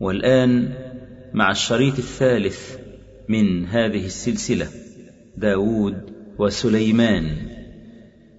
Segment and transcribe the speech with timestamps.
[0.00, 0.68] والآن
[1.34, 2.76] مع الشريط الثالث
[3.28, 4.66] من هذه السلسلة
[5.36, 5.94] داود
[6.38, 7.24] وسليمان.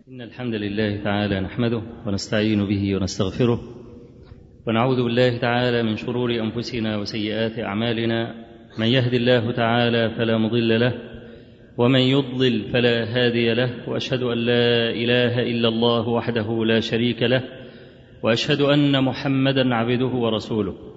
[0.09, 3.59] إن الحمد لله تعالى نحمده ونستعين به ونستغفره
[4.67, 8.47] ونعوذ بالله تعالى من شرور أنفسنا وسيئات أعمالنا.
[8.79, 10.93] من يهد الله تعالى فلا مضل له
[11.77, 17.43] ومن يضلل فلا هادي له وأشهد أن لا إله إلا الله وحده لا شريك له
[18.23, 20.96] وأشهد أن محمدا عبده ورسوله.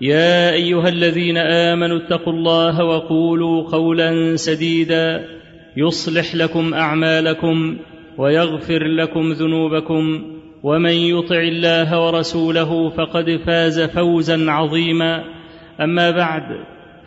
[0.00, 5.24] يا أيها الذين آمنوا اتقوا الله وقولوا قولا سديدا
[5.76, 7.78] يصلح لكم أعمالكم
[8.18, 10.22] ويغفر لكم ذنوبكم
[10.62, 15.24] ومن يطع الله ورسوله فقد فاز فوزا عظيما
[15.80, 16.42] أما بعد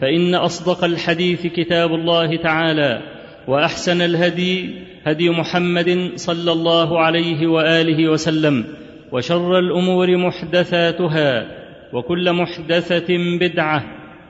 [0.02, 3.02] فإن أصدق الحديث كتاب الله تعالى
[3.48, 4.70] وأحسن الهدي
[5.03, 8.64] هدي محمد صلى الله عليه وآله وسلم
[9.11, 11.61] وشر الأمور محدثاتها
[11.94, 13.84] وكل محدثة بدعة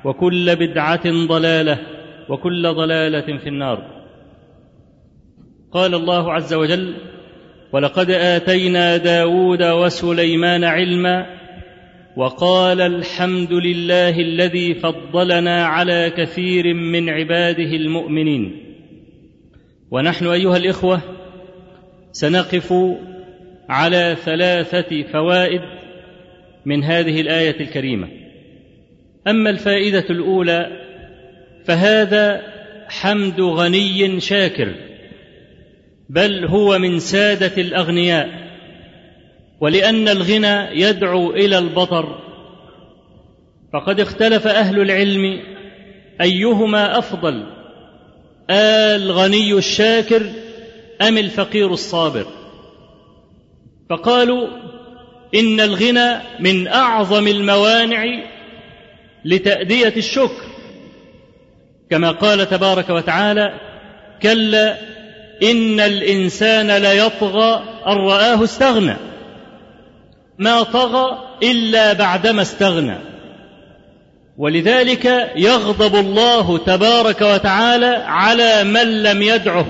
[0.05, 1.79] وكل بدعة ضلالة
[2.29, 4.01] وكل ضلالة في النار.
[5.71, 6.93] قال الله عز وجل
[7.73, 11.25] ولقد آتينا داود وسليمان علما
[12.17, 18.63] وقال الحمد لله الذي فضلنا على كثير من عباده المؤمنين.
[19.91, 21.01] ونحن أيها الإخوة
[22.11, 22.73] سنقف
[23.69, 25.61] على ثلاثة فوائد
[26.65, 28.07] من هذه الآية الكريمة.
[29.27, 30.67] أما الفائدة الأولى
[31.65, 32.41] فهذا
[32.87, 34.75] حمد غني شاكر
[36.09, 38.29] بل هو من سادة الأغنياء
[39.59, 42.21] ولأن الغنى يدعو إلى البطر.
[43.73, 45.41] فقد اختلف أهل العلم
[46.21, 47.43] أيهما أفضل
[48.49, 50.21] الغني الشاكر
[51.01, 52.25] أم الفقير الصابر؟
[53.89, 54.47] فقالوا
[55.35, 58.05] إن الغنى من أعظم الموانع
[59.25, 60.43] لتأدية الشكر.
[61.89, 63.53] كما قال تبارك وتعالى
[64.21, 64.77] كلا
[65.43, 68.95] إن الإنسان ليطغى أن رآه استغنى.
[70.37, 72.97] ما طغى إلا بعدما استغنى.
[74.37, 79.65] ولذلك يغضب الله تبارك وتعالى على من لم يدعه.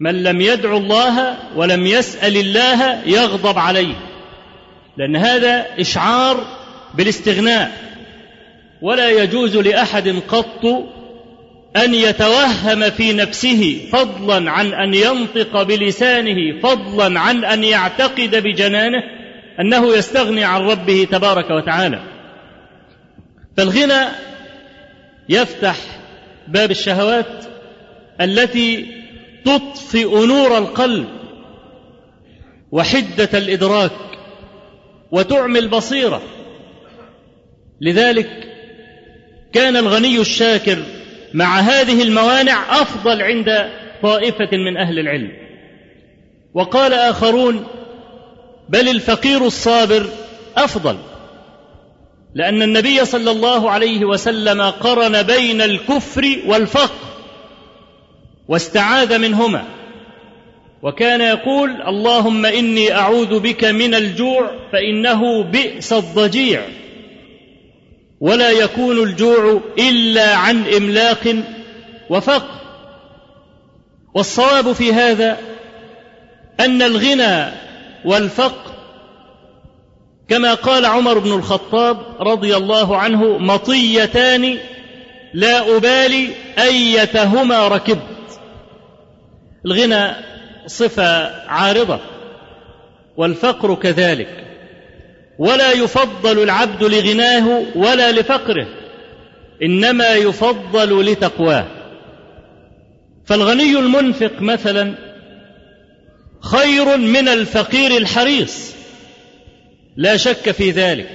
[0.00, 3.94] من لم يدعو الله ولم يسأل الله يغضب عليه.
[4.96, 6.46] لأن هذا إشعار
[6.94, 7.72] بالاستغناء.
[8.82, 10.64] ولا يجوز لأحد قط
[11.76, 19.02] أن يتوهم في نفسه فضلا عن أن ينطق بلسانه فضلا عن أن يعتقد بجنانه
[19.60, 22.00] أنه يستغني عن ربه تبارك وتعالى.
[23.56, 24.08] فالغنى
[25.28, 25.76] يفتح
[26.48, 27.44] باب الشهوات
[28.20, 28.97] التي
[29.44, 31.08] تطفئ نور القلب
[32.72, 33.92] وحدة الإدراك
[35.10, 36.22] وتعمي البصيره
[37.80, 38.30] لذلك
[39.52, 40.78] كان الغني الشاكر
[41.34, 43.70] مع هذه الموانع أفضل عند
[44.02, 45.32] طائفة من أهل العلم.
[46.54, 47.66] وقال آخرون
[48.68, 50.06] بل الفقير الصابر
[50.56, 50.98] أفضل
[52.34, 57.07] لأن النبي صلى الله عليه وسلم قرن بين الكفر والفقر.
[58.48, 59.64] واستعاذ منهما.
[60.82, 66.62] وكان يقول اللهم إني أعوذ بك من الجوع فإنه بئس الضجيع.
[68.20, 71.36] ولا يكون الجوع إلا عن إملاق
[72.10, 72.58] وفقر.
[74.14, 75.38] والصواب في هذا
[76.60, 77.52] أن الغنى
[78.04, 78.72] والفقر
[80.28, 84.58] كما قال عمر بن الخطاب رضي الله عنه مطيتان
[85.34, 86.28] لا أبالي
[86.58, 88.17] أيتهما ركبت
[89.66, 90.14] الغنى
[90.66, 92.00] صفة عارضة
[93.16, 94.44] والفقر كذلك.
[95.38, 98.66] ولا يفضل العبد لغناه ولا لفقره
[99.62, 101.66] إنما يفضل لتقواه.
[103.26, 104.94] فالغني المنفق مثلا
[106.40, 108.74] خير من الفقير الحريص
[109.96, 111.08] لا شك في ذلك.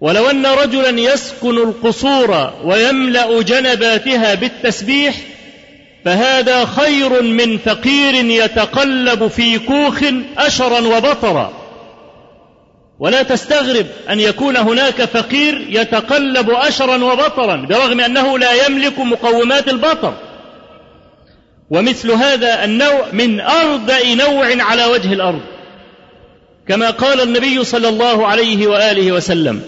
[0.00, 5.14] ولو أن رجلا يسكن القصور ويملأ جنباتها بالتسبيح
[6.08, 10.02] فهذا خير من فقير يتقلب في كوخ
[10.38, 11.52] أشرا وبطرا.
[12.98, 20.14] ولا تستغرب أن يكون هناك فقير يتقلب أشرا وبطرا برغم أنه لا يملك مقومات البطر.
[21.70, 25.40] ومثل هذا النوع من أردأ نوع على وجه الأرض.
[26.68, 29.62] كما قال النبي صلى الله عليه وآله وسلم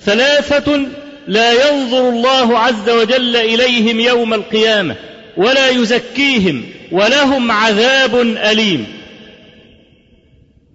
[0.00, 0.80] ثلاثة
[1.28, 5.09] لا ينظر الله عز وجل إليهم يوم القيامة.
[5.40, 8.86] ولا يزكيهم ولهم عذاب أليم.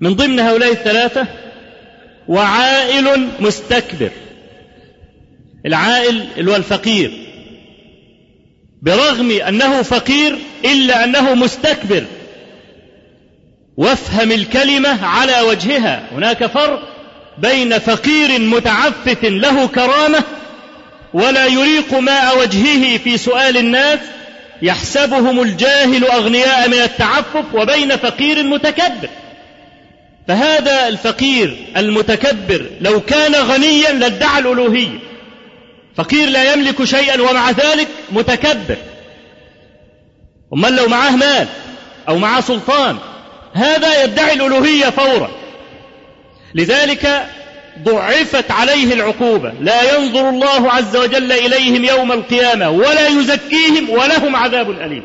[0.02, 1.28] من ضمن هؤلاء الثلاثة
[2.28, 4.10] وعائل مستكبر
[5.66, 7.12] العائل اللي هو الفقير
[8.82, 12.04] برغم أنه فقير إلا أنه مستكبر.
[13.78, 16.10] وافهم الكلمة على وجهها.
[16.12, 16.82] هناك فرق
[17.38, 20.24] بين فقير متعفف له كرامة
[21.14, 24.00] ولا يريق ماء وجهه في سؤال الناس
[24.62, 29.10] يحسبهم الجاهل أغنياء من التعفف وبين فقير متكبر.
[30.28, 35.00] فهذا الفقير المتكبر لو كان غنيا لادعى الألوهية.
[35.96, 38.78] فقير لا يملك شيئا ومع ذلك متكبر.
[40.54, 41.48] أمال لو معاه مال
[42.08, 42.98] أو معاه سلطان
[43.54, 45.32] هذا يدعي الألوهية فورا.
[46.56, 47.26] لذلك
[47.84, 49.54] ضعفت عليه العقوبة.
[49.62, 55.04] لا ينظر الله عز وجل إليهم يوم القيامة ولا يزكيهم ولهم عذاب أليم.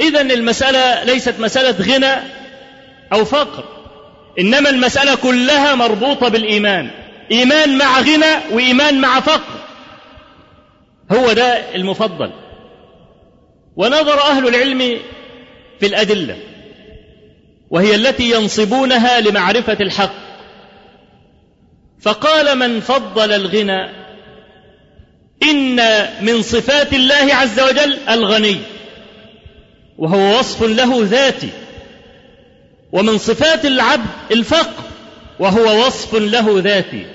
[0.00, 2.22] إذا المسألة ليست مسألة غنى
[3.12, 3.64] أو فقر
[4.40, 6.90] إنما المسألة كلها مربوطة بالإيمان.
[7.30, 9.58] إيمان مع غنى وإيمان مع فقر.
[11.12, 12.30] هو ده المفضل.
[13.76, 14.98] ونظر أهل العلم
[15.80, 16.36] في الأدلة
[17.70, 20.27] وهي التي ينصبونها لمعرفة الحق.
[22.08, 23.90] فقال من فضل الغنى
[25.42, 25.76] إن
[26.20, 28.56] من صفات الله عز وجل الغني
[29.98, 31.48] وهو وصف له ذاتي
[32.92, 34.82] ومن صفات العبد الفقر
[35.40, 37.06] وهو وصف له ذاتي.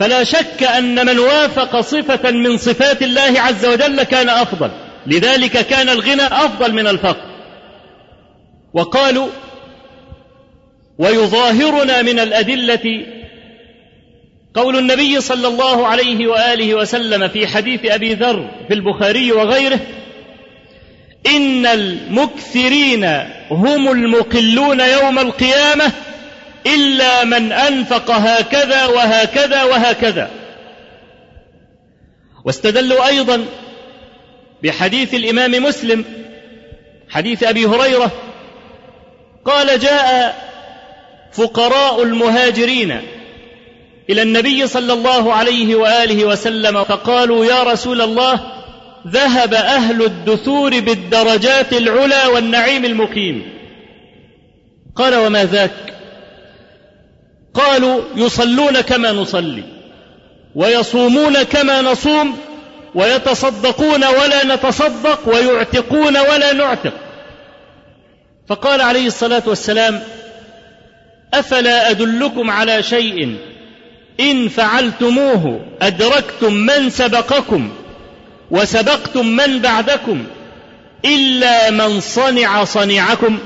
[0.00, 4.70] فلا شك أن من وافق صفة من صفات الله عز وجل كان أفضل
[5.06, 7.26] لذلك كان الغنى أفضل من الفقر.
[8.74, 9.28] وقالوا
[10.98, 13.06] ويظاهرنا من الأدلة
[14.54, 19.80] قول النبي صلى الله عليه وآله وسلم في حديث أبي ذر في البخاري وغيره
[21.26, 23.04] إن المكثرين
[23.50, 25.92] هم المقلون يوم القيامة
[26.66, 30.30] إلا من أنفق هكذا وهكذا وهكذا.
[32.44, 33.44] واستدلوا أيضا
[34.62, 36.04] بحديث الإمام مسلم
[37.08, 38.12] حديث أبي هريرة
[39.44, 40.34] قال جاء
[41.32, 43.00] فقراء المهاجرين
[44.10, 48.40] إلى النبي صلى الله عليه وآله وسلم فقالوا يا رسول الله
[49.08, 53.52] ذهب أهل الدثور بالدرجات العلى والنعيم المقيم.
[54.96, 55.94] قال وما ذاك؟
[57.54, 59.64] قالوا يصلون كما نصلي
[60.54, 62.38] ويصومون كما نصوم
[62.94, 66.92] ويتصدقون ولا نتصدق ويعتقون ولا نعتق.
[68.48, 70.00] فقال عليه الصلاة والسلام
[71.34, 73.51] أفلا أدلكم على شيء؟
[74.20, 77.70] إن فعلتموه أدركتم من سبقكم
[78.50, 80.24] وسبقتم من بعدكم
[81.04, 83.38] إلا من صنع صنيعكم.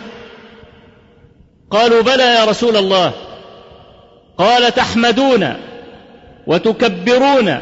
[1.71, 3.13] قالوا بلى يا رسول الله.
[4.39, 5.55] قال تحمدون
[6.47, 7.61] وتكبرون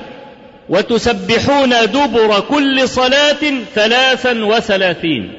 [0.69, 5.33] وتسبحون دبر كل صلاة ثلاثا وثلاثين.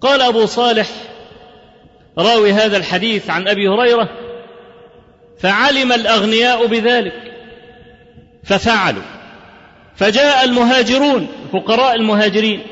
[0.00, 0.88] قال أبو صالح
[2.18, 4.23] راوي هذا الحديث عن أبي هريرة
[5.40, 7.32] فعلم الأغنياء بذلك
[8.44, 9.02] ففعلوا.
[9.96, 12.62] فجاء المهاجرون فقراء المهاجرين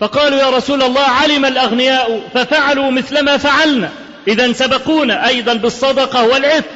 [0.00, 3.92] فقالوا يا رسول الله علم الأغنياء ففعلوا مثل ما فعلنا.
[4.28, 6.70] اذا سبقونا أيضا بالصدقة والعتق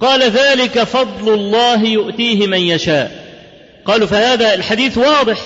[0.00, 3.22] قال ذلك فضل الله يؤتيه من يشاء.
[3.84, 5.38] قالوا فهذا الحديث واضح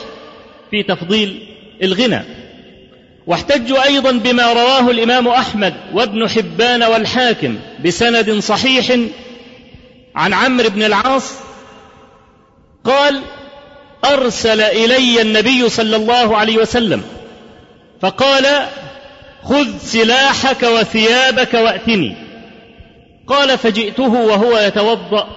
[0.70, 1.48] في تفضيل
[1.82, 2.35] الغنى.
[3.26, 8.98] واحتجوا أيضا بما رواه الإمام أحمد وابن حبان والحاكم بسند صحيح
[10.14, 11.32] عن عمرو بن العاص
[12.84, 13.22] قال
[14.04, 17.02] أرسل إلي النبي صلى الله عليه وسلم
[18.00, 18.66] فقال
[19.42, 22.16] خذ سلاحك وثيابك وأتني.
[23.26, 25.28] قال فجئته وهو يتوضأ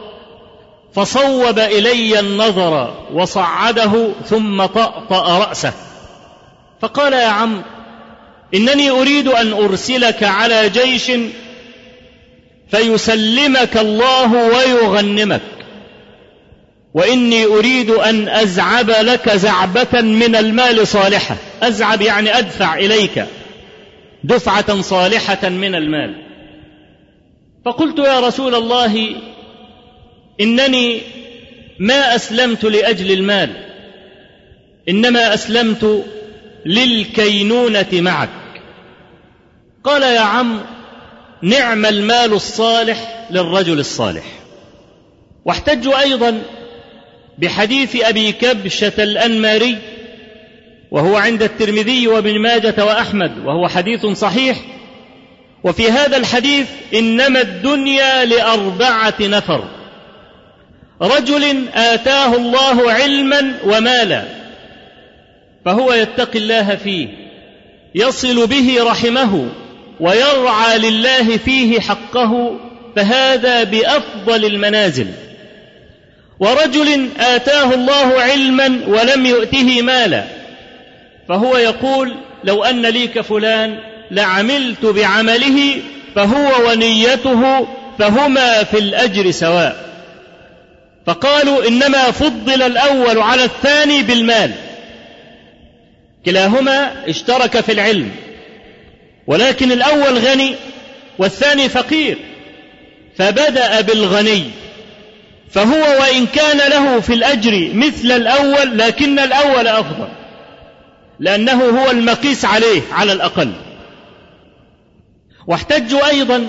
[0.93, 5.73] فصوب إلي النظر وصعده ثم طأطأ رأسه.
[6.81, 7.61] فقال يا عم
[8.53, 11.11] إنني أريد أن أرسلك على جيش
[12.71, 15.41] فيسلمك الله ويغنمك.
[16.93, 21.35] وإني أريد أن أزعب لك زعبة من المال صالحة.
[21.61, 23.25] أزعب يعني أدفع إليك
[24.23, 26.15] دفعة صالحة من المال.
[27.65, 29.15] فقلت يا رسول الله
[30.41, 31.01] إنني
[31.79, 33.49] ما أسلمت لأجل المال.
[34.89, 36.05] إنما أسلمت
[36.65, 38.29] للكينونة معك.
[39.83, 40.59] قال يا عم
[41.41, 44.23] نعم المال الصالح للرجل الصالح.
[45.45, 46.41] واحتجوا أيضا
[47.37, 49.77] بحديث أبي كبشة الأنماري
[50.91, 54.57] وهو عند الترمذي وابن ماجة وأحمد وهو حديث صحيح.
[55.63, 59.63] وفي هذا الحديث إنما الدنيا لأربعة نفر.
[61.01, 64.38] رجل آتاه الله علما ومالا.
[65.69, 67.07] فهو يتقي الله فيه
[67.95, 69.49] يصل به رحمه
[69.99, 72.59] ويرعى لله فيه حقه
[72.95, 75.07] فهذا بأفضل المنازل.
[76.39, 80.23] ورجل آتاه الله علما ولم يؤته مالا
[81.27, 83.79] فهو يقول لو أن لي كفلان
[84.11, 85.81] لعملت بعمله
[86.15, 87.67] فهو ونيته
[87.99, 89.89] فهما في الأجر سواء.
[91.05, 94.51] فقالوا إنما فضل الأول على الثاني بالمال.
[96.25, 98.11] كلاهما اشترك في العلم
[99.27, 100.55] ولكن الأول غني
[101.19, 102.17] والثاني فقير
[103.17, 104.43] فبدأ بالغني
[105.51, 110.07] فهو وإن كان له في الأجر مثل الأول لكن الأول أفضل
[111.19, 113.51] لأنه هو المقيس عليه على الأقل.
[115.47, 116.47] واحتجوا أيضا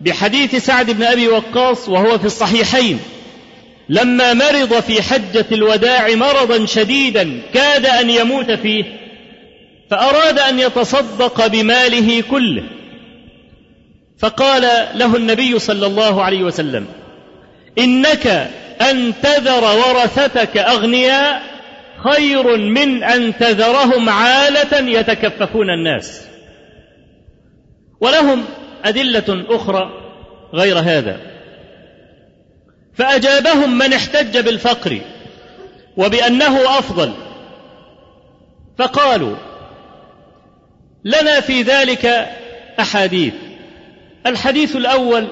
[0.00, 3.00] بحديث سعد بن أبي وقاص وهو في الصحيحين
[3.88, 8.84] لما مرض في حجة الوداع مرضا شديدا كاد أن يموت فيه
[9.90, 12.62] فأراد أن يتصدق بماله كله.
[14.18, 14.62] فقال
[14.94, 16.86] له النبي صلى الله عليه وسلم
[17.78, 18.26] إنك
[18.90, 21.42] أن تذر ورثتك أغنياء
[22.04, 26.26] خير من أن تذرهم عالة يتكففون الناس.
[28.00, 28.44] ولهم
[28.84, 29.90] أدلة أخرى
[30.54, 31.31] غير هذا.
[32.94, 35.00] فأجابهم من احتج بالفقر
[35.96, 37.12] وبأنه أفضل.
[38.78, 39.36] فقالوا
[41.04, 42.28] لنا في ذلك
[42.80, 43.34] أحاديث.
[44.26, 45.28] الحديث الأول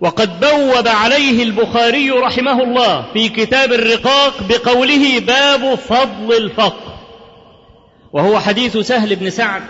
[0.00, 6.92] وقد بوب عليه البخاري رحمه الله في كتاب الرقاق بقوله باب فضل الفقر
[8.12, 9.62] وهو حديث سهل بن سعد.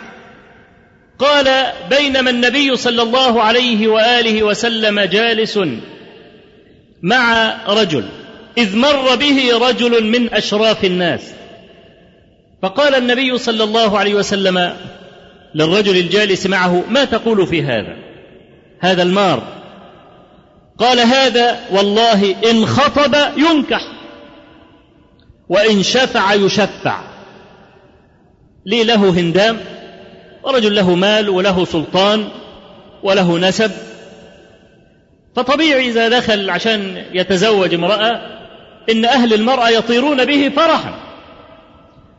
[1.18, 5.58] قال بينما النبي صلى الله عليه وآله وسلم جالس
[7.02, 8.04] مع رجل
[8.58, 11.32] إذ مر به رجل من أشراف الناس.
[12.62, 14.76] فقال النبي صلى الله عليه وسلم
[15.54, 17.96] للرجل الجالس معه ما تقول في هذا؟
[18.80, 19.42] هذا المار.
[20.78, 23.82] قال هذا والله إن خطب ينكح
[25.48, 27.12] وإن شفع يشفع.
[28.66, 29.60] لي له هندام
[30.44, 32.28] ورجل له مال وله سلطان
[33.02, 33.70] وله نسب
[35.36, 38.20] فطبيعي إذا دخل عشان يتزوج امرأة
[38.90, 40.94] إن أهل المرأة يطيرون به فرحا.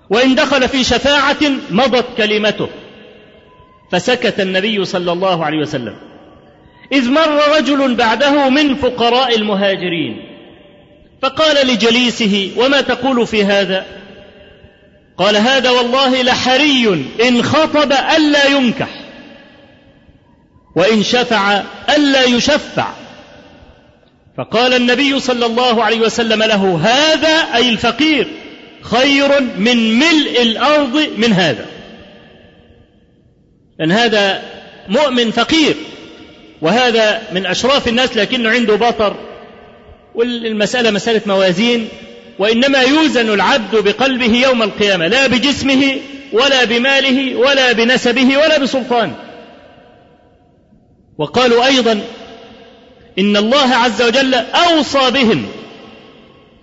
[0.09, 1.37] وإن دخل في شفاعة
[1.71, 2.69] مضت كلمته.
[3.91, 5.95] فسكت النبي صلى الله عليه وسلم.
[6.91, 10.29] إذ مر رجل بعده من فقراء المهاجرين.
[11.21, 13.85] فقال لجليسه وما تقول في هذا؟
[15.17, 18.89] قال هذا والله لحري إن خطب ألا ينكح.
[20.75, 21.61] وإن شفع
[21.95, 23.02] ألا يشفع.
[24.37, 28.27] فقال النبي صلى الله عليه وسلم له هذا أي الفقير
[28.81, 31.65] خير من ملء الأرض من هذا.
[33.79, 34.41] لأن هذا
[34.89, 35.75] مؤمن فقير
[36.61, 39.15] وهذا من أشراف الناس لكنه عنده بطر
[40.15, 41.87] والمسألة مسألة موازين
[42.39, 45.95] وإنما يوزن العبد بقلبه يوم القيامة لا بجسمه
[46.33, 49.15] ولا بماله ولا بنسبه ولا بسلطانه
[51.17, 52.01] وقالوا أيضا
[53.19, 55.45] إن الله عز وجل أوصى بهم.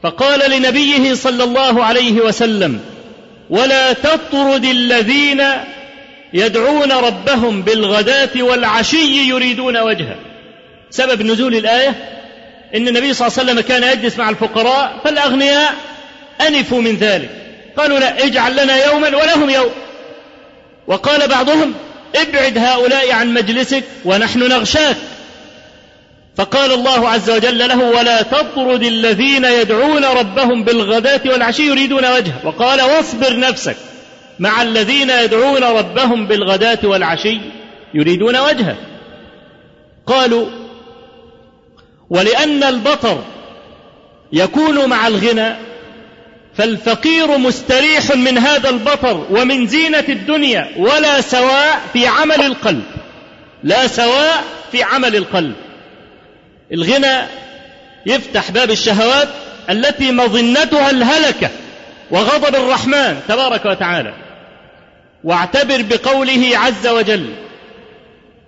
[0.03, 2.81] فقال لنبيه صلى الله عليه وسلم
[3.51, 5.43] ولا تطرد الذين
[6.33, 10.17] يدعون ربهم بالغداة والعشي يريدون وجهه.
[10.91, 11.95] سبب نزول الآية
[12.75, 15.75] إن النبي صلى الله عليه وسلم كان يجلس مع الفقراء فالأغنياء
[16.49, 17.31] أنفوا من ذلك.
[17.77, 19.71] قالوا لا اجعل لنا يوما ولهم يوم.
[20.87, 21.75] وقال بعضهم
[22.17, 24.97] ابعد هؤلاء عن مجلسك ونحن نغشاك.
[26.37, 32.41] فقال الله عز وجل له ولا تطرد الذين يدعون ربهم بالغداة والعشي يريدون وجهه.
[32.45, 33.77] وقال واصبر نفسك
[34.39, 37.41] مع الذين يدعون ربهم بالغداة والعشي
[37.95, 38.77] يريدون وجهه.
[40.07, 40.47] قالوا
[42.11, 43.25] ولأن البطر
[44.33, 45.55] يكون مع الغنى
[46.55, 52.83] فالفقير مستريح من هذا البطر ومن زينة الدنيا ولا سواء في عمل القلب
[53.63, 55.55] لا سواء في عمل القلب.
[56.73, 57.27] الغنى
[58.07, 59.29] يفتح باب الشهوات
[59.71, 61.51] التي مظنتها الهلكة
[62.11, 64.15] وغضب الرحمن تبارك وتعالى.
[65.25, 67.27] واعتبر بقوله عز وجل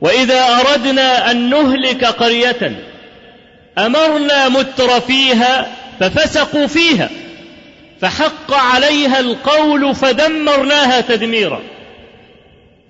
[0.00, 2.84] وإذا أردنا أن نهلك قرية
[3.78, 5.66] أمرنا متر فيها
[6.00, 7.10] ففسقوا فيها
[8.00, 11.62] فحق عليها القول فدمرناها تدميرا.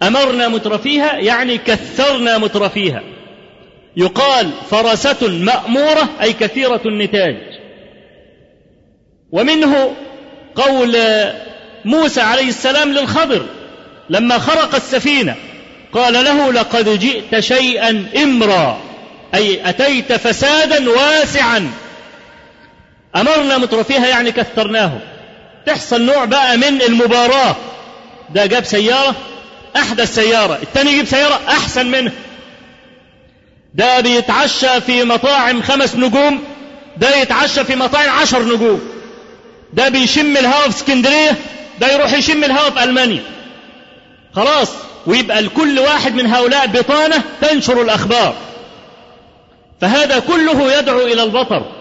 [0.03, 3.03] أمرنا مترفيها يعني كثرنا مترفيها
[3.97, 7.37] يقال فرسه مأمورة أي كثيرة النتاج.
[9.33, 9.93] ومنه
[10.55, 10.97] قول
[11.85, 13.47] موسى عليه السلام للخضر
[14.11, 15.37] لما خرق السفينة
[15.93, 18.81] قال له لقد جئت شيئا إمرا
[19.35, 21.71] أي أتيت فسادا واسعا.
[23.17, 24.93] أمرنا مترفيها يعني كثرناه.
[25.67, 27.57] تحصل نوع بقى من المباراة.
[28.35, 29.15] ده جاب سيارة
[29.77, 32.13] أحدث سيارة الثاني يجيب سيارة أحسن منها
[33.75, 36.45] ده بيتعشى في مطاعم خمس نجوم
[36.97, 38.81] ده يتعشى في مطاعم عشر نجوم.
[39.73, 41.37] ده بيشم الهواء في اسكندرية
[41.81, 43.23] ده يروح يشم الهواء في ألمانيا.
[44.33, 44.69] خلاص
[45.07, 48.35] ويبقى لكل واحد من هؤلاء بطانة تنشر الأخبار.
[49.81, 51.73] فهذا كله يدعو إلى البطر.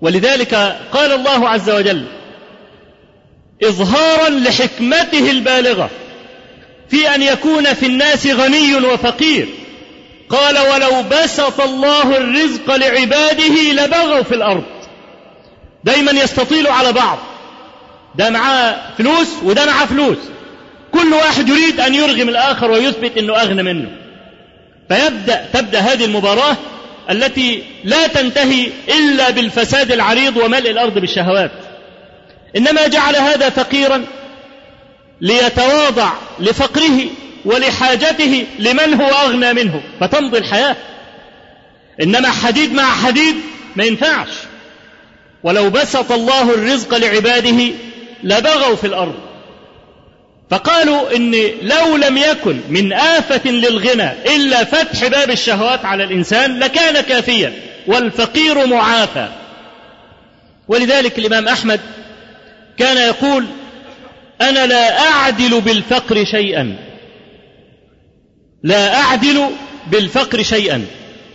[0.00, 0.54] ولذلك
[0.92, 2.04] قال الله عز وجل
[3.64, 5.90] اظهارا لحكمته البالغة
[6.90, 9.48] في أن يكون في الناس غني وفقير.
[10.30, 14.64] قال ولو بسط الله الرزق لعباده لبغوا في الأرض.
[15.84, 17.18] دايما يستطيلوا على بعض.
[18.14, 20.18] ده معاه فلوس وده معاه فلوس.
[20.92, 23.88] كل واحد يريد أن يرغم الآخر ويثبت إنه أغنى منه.
[24.88, 26.56] فيبدأ تبدأ هذه المباراة
[27.10, 31.50] التي لا تنتهي إلا بالفساد العريض وملء الأرض بالشهوات.
[32.56, 34.04] إنما جعل هذا فقيرا
[35.20, 36.10] ليتواضع
[36.40, 37.00] لفقره
[37.44, 39.82] ولحاجته لمن هو أغنى منه.
[40.00, 40.76] فتمضي الحياة.
[42.02, 43.34] إنما حديد مع حديد
[43.76, 44.28] ما ينفعش.
[45.42, 47.72] ولو بسط الله الرزق لعباده
[48.22, 49.14] لبغوا في الأرض.
[50.50, 57.00] فقالوا إن لو لم يكن من آفة للغنى إلا فتح باب الشهوات على الإنسان لكان
[57.00, 57.52] كافيا
[57.86, 59.28] والفقير معافى.
[60.68, 61.80] ولذلك الإمام أحمد
[62.78, 63.46] كان يقول
[64.40, 66.89] أنا لا أعدل بالفقر شيئا.
[68.62, 69.46] لا أعدل
[69.86, 70.86] بالفقر شيئا.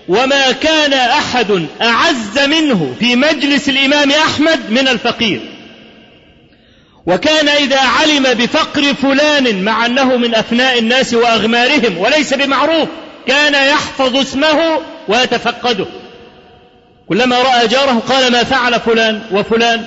[0.07, 5.41] وما كان أحد أعز منه في مجلس الإمام أحمد من الفقير.
[7.05, 12.89] وكان إذا علم بفقر فلان مع أنه من أفناء الناس وأغمارهم وليس بمعروف
[13.27, 15.85] كان يحفظ اسمه ويتفقده.
[17.09, 19.85] كلما رأى جاره قال ما فعل فلان وفلان.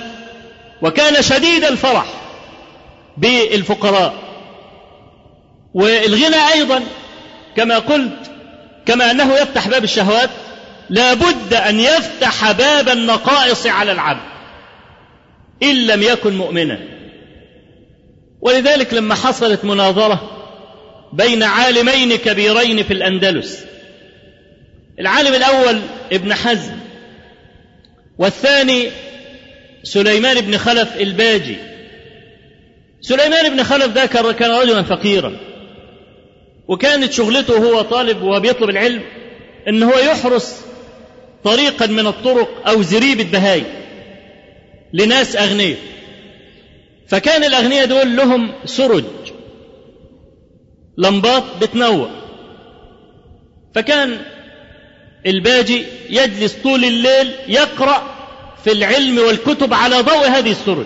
[0.81, 2.05] وكان شديد الفرح
[3.17, 4.13] بالفقراء.
[5.73, 6.83] والغنى أيضا
[7.59, 8.31] كما قلت
[8.85, 10.29] كما أنه يفتح باب الشهوات
[10.89, 14.29] لا بد أن يفتح باب النقائص على العبد
[15.63, 16.79] إن لم يكن مؤمنا.
[18.41, 20.31] ولذلك لما حصلت مناظرة
[21.13, 23.65] بين عالمين كبيرين في الأندلس
[24.99, 25.79] العالم الأول
[26.11, 26.75] ابن حزم
[28.17, 28.91] والثاني
[29.83, 31.57] سليمان بن خلف الباجي.
[33.01, 35.48] سليمان بن خلف ده كان رجلا فقيرا.
[36.69, 39.01] وكانت شغلته وهو طالب وهو بيطلب العلم
[39.67, 40.61] إن هو يحرس
[41.43, 43.63] طريقا من الطرق أو زريبة بهاي
[44.93, 45.77] لناس أغنياء.
[47.07, 49.03] فكان الأغنياء دول لهم سرج
[50.97, 52.09] لمبات بتنور
[53.75, 54.17] فكان
[55.25, 58.15] الباجي يجلس طول الليل يقرأ
[58.63, 60.85] في العلم والكتب على ضوء هذه السرج.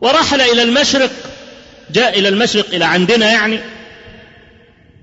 [0.00, 1.10] ورحل إلى المشرق
[1.90, 3.58] جاء إلى المشرق إلى عندنا يعني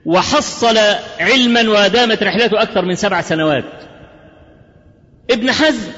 [0.06, 0.78] وحصل
[1.20, 3.64] علما ودامت رحلته أكثر من سبع سنوات.
[5.30, 5.92] ابن حزم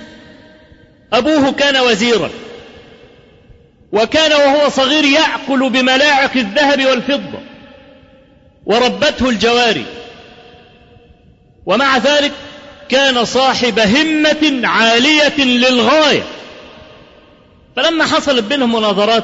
[1.14, 2.30] أبوه كان وزيرا
[3.92, 7.40] وكان وهو صغير يأكل بملاعق الذهب والفضة
[8.66, 9.86] وربته الجواري.
[11.66, 12.32] ومع ذلك
[12.90, 16.24] كان صاحب همة عالية للغاية.
[17.76, 19.24] فلما حصلت بينهم مناظرات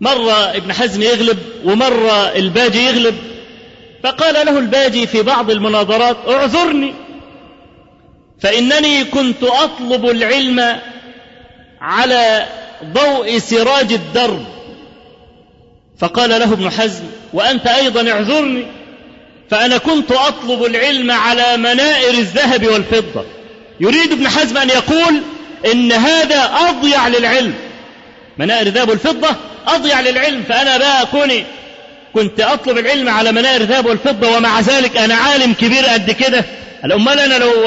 [0.00, 3.14] مرة ابن حزم يغلب ومرة الباجي يغلب
[4.02, 6.94] فقال له الباجي في بعض المناظرات اعذرني
[8.40, 10.80] فإنني كنت أطلب العلم
[11.80, 12.46] على
[12.84, 14.44] ضوء سراج الدرب.
[15.98, 18.66] فقال له ابن حزم وأنت أيضا اعذرني
[19.50, 23.24] فأنا كنت أطلب العلم على منائر الذهب والفضة.
[23.80, 25.20] يريد ابن حزم أن يقول
[25.72, 27.54] إن هذا أضيع للعلم.
[28.38, 31.44] منائر الذهب والفضة أضيع للعلم فأنا بقى كوني
[32.14, 36.44] كنت أطلب العلم على منائر الذهب والفضة ومع ذلك أنا عالم كبير قد كده.
[36.84, 37.64] أمال أنا لو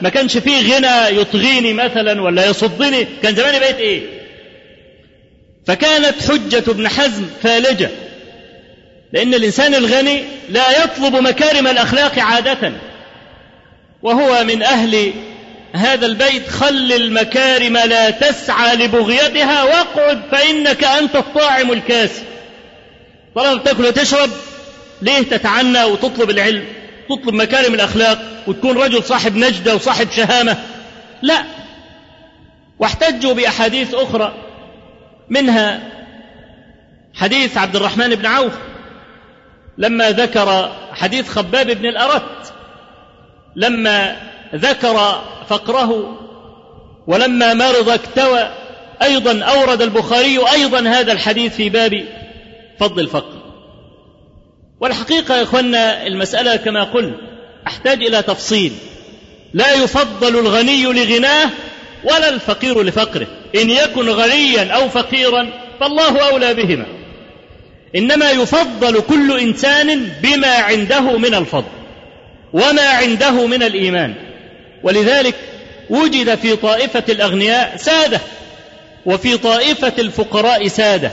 [0.00, 4.02] ما كانش فيه غنى يطغيني مثلا ولا يصدني كان زماني بقيت إيه؟
[5.66, 7.90] فكانت حجة ابن حزم فالجة
[9.12, 12.72] لأن الإنسان الغني لا يطلب مكارم الأخلاق عادة
[14.02, 15.12] وهو من أهل
[15.76, 22.22] هذا البيت خل المكارم لا تسعى لبغيتها واقعد فإنك أنت الطاعم الكاسي
[23.34, 24.30] طالما بتاكل وتشرب
[25.02, 26.64] ليه تتعنى وتطلب العلم؟
[27.10, 30.56] تطلب مكارم الأخلاق وتكون رجل صاحب نجدة وصاحب شهامة؟
[31.22, 31.44] لا.
[32.78, 34.34] واحتجوا بأحاديث أخرى
[35.28, 35.80] منها
[37.14, 38.52] حديث عبد الرحمن بن عوف
[39.78, 42.52] لما ذكر حديث خباب بن الأرت
[43.56, 44.16] لما
[44.54, 46.18] ذكر فقره
[47.06, 48.50] ولما مرض اكتوى
[49.02, 52.04] أيضا أورد البخاري أيضا هذا الحديث في باب
[52.78, 53.36] فضل الفقر
[54.80, 57.14] والحقيقة يا إخوانا المسألة كما قلت
[57.66, 58.72] أحتاج إلى تفصيل.
[59.54, 61.50] لا يفضل الغني لغناه
[62.04, 63.26] ولا الفقير لفقره.
[63.54, 65.48] إن يكن غنيا أو فقيرا
[65.80, 66.86] فالله أولى بهما.
[67.96, 71.70] إنما يفضل كل إنسان بما عنده من الفضل
[72.52, 74.14] وما عنده من الإيمان.
[74.86, 75.34] ولذلك
[75.90, 78.20] وجد في طائفة الأغنياء سادة
[79.06, 81.10] وفي طائفة الفقراء سادة.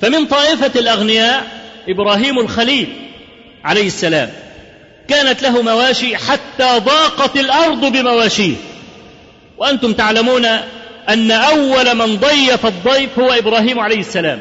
[0.00, 1.44] فمن طائفة الأغنياء
[1.88, 2.88] إبراهيم الخليل
[3.64, 4.30] عليه السلام.
[5.08, 8.54] كانت له مواشي حتى ضاقت الأرض بمواشيه.
[9.58, 10.44] وأنتم تعلمون
[11.08, 14.40] أن أول من ضيف الضيف هو إبراهيم عليه السلام.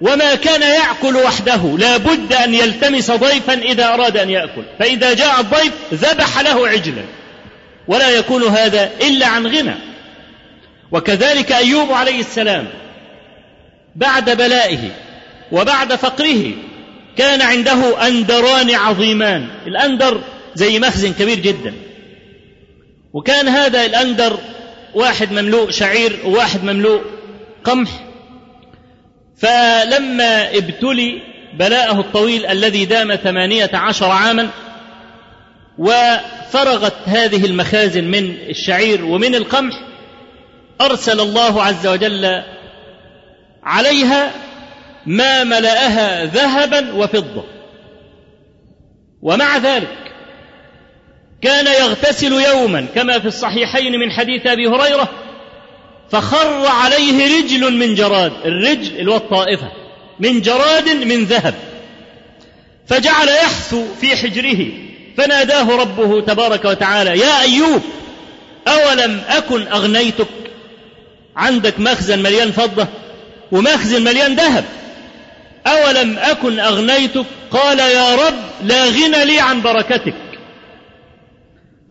[0.00, 4.62] وما كان يأكل وحده لا بد أن يلتمس ضيفا إذا أراد أن يأكل.
[4.78, 7.02] فإذا جاء الضيف ذبح له عجلا.
[7.88, 9.74] ولا يكون هذا إلا عن غنى.
[10.92, 12.68] وكذلك أيوب عليه السلام
[13.96, 14.90] بعد بلائه
[15.52, 16.52] وبعد فقره
[17.16, 19.48] كان عنده أندران عظيمان.
[19.66, 20.20] الأندر
[20.54, 21.74] زي مخزن كبير جدا.
[23.12, 24.38] وكان هذا الأندر
[24.94, 27.02] واحد مملوء شعير وواحد مملوء
[27.64, 27.90] قمح.
[29.38, 31.22] فلما ابتلي
[31.58, 34.50] بلاءه الطويل الذي دام ثمانية عشر عاما
[35.78, 39.74] وفرغت هذه المخازن من الشعير ومن القمح
[40.80, 42.42] أرسل الله عز وجل
[43.62, 44.30] عليها
[45.06, 47.44] ما ملأها ذهبا وفضة.
[49.22, 50.12] ومع ذلك
[51.42, 55.08] كان يغتسل يوما كما في الصحيحين من حديث أبي هريرة
[56.10, 59.72] فخر عليه رجل من جراد الرجل اللي هو الطائفة
[60.20, 61.54] من جراد من ذهب
[62.86, 64.85] فجعل يحثو في حجره.
[65.16, 67.82] فناداه ربه تبارك وتعالى يا أيوب
[68.68, 70.26] أولم أكن أغنيتك؟
[71.36, 72.86] عندك مخزن مليان فضة
[73.52, 74.64] ومخزن مليان ذهب.
[75.66, 80.14] أولم أكن أغنيتك؟ قال يا رب لا غنى لي عن بركتك.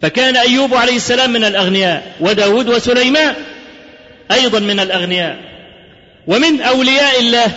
[0.02, 3.36] فكان أيوب عليه السلام من الأغنياء وداود وسليمان
[4.32, 5.38] أيضا من الأغنياء.
[6.28, 7.52] ومن أولياء الله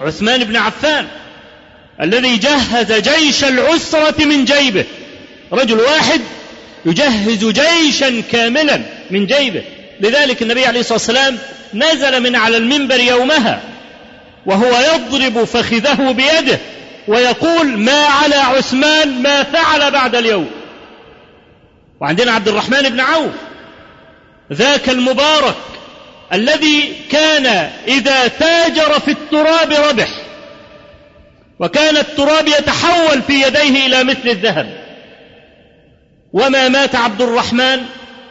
[0.00, 1.06] عثمان بن عفان
[2.02, 4.84] الذي جهز جيش العسرة من جيبه.
[5.52, 6.20] رجل واحد
[6.84, 9.62] يجهز جيشا كاملا من جيبه.
[10.00, 11.38] لذلك النبي عليه الصلاة والسلام
[11.74, 13.60] نزل من على المنبر يومها
[14.46, 16.58] وهو يضرب فخذه بيده
[17.08, 20.50] ويقول ما على عثمان ما فعل بعد اليوم.
[22.00, 23.32] وعندنا عبد الرحمن بن عوف
[24.52, 25.56] ذاك المبارك
[26.32, 30.08] الذي كان إذا تاجر في التراب ربح
[31.58, 34.89] وكان التراب يتحول في يديه إلى مثل الذهب.
[36.32, 37.80] وما مات عبد الرحمن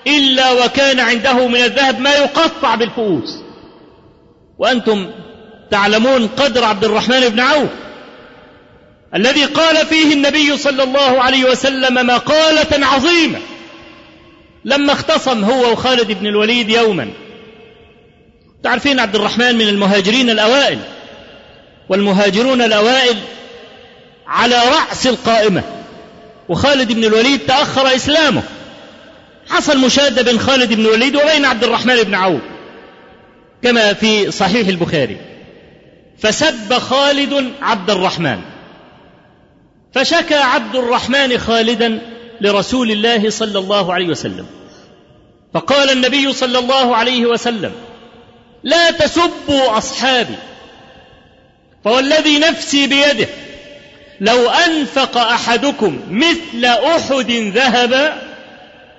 [0.08, 3.40] إلا وكان عنده من الذهب ما يقطع بالفؤوس
[4.58, 5.12] وأنتم
[5.72, 7.70] تعلمون قدر عبد الرحمن بن عوف
[9.16, 13.40] الذي قال فيه النبي صلى الله عليه وسلم مقالة عظيمة.
[14.66, 17.10] لما اختصم هو وخالد بن الوليد يوما.
[18.64, 20.80] تعرفين عبد الرحمن من المهاجرين الأوائل
[21.90, 23.18] والمهاجرون الأوائل
[24.28, 25.64] على رأس القائمة.
[26.50, 28.44] وخالد بن الوليد تأخر إسلامه.
[29.50, 32.42] حصل مشادة بين خالد بن الوليد وبين عبد الرحمن بن عوف
[33.64, 35.18] كما في صحيح البخاري.
[36.20, 38.40] فسب خالد عبد الرحمن.
[39.94, 42.00] فشكى عبد الرحمن خالدا
[42.42, 44.46] لرسول الله صلى الله عليه وسلم.
[45.54, 47.72] فقال النبي صلى الله عليه وسلم
[48.64, 50.36] لا تسبوا أصحابي
[51.84, 53.28] فوالذي نفسي بيده
[54.22, 58.14] لو أنفق أحدكم مثل أحد ذهبا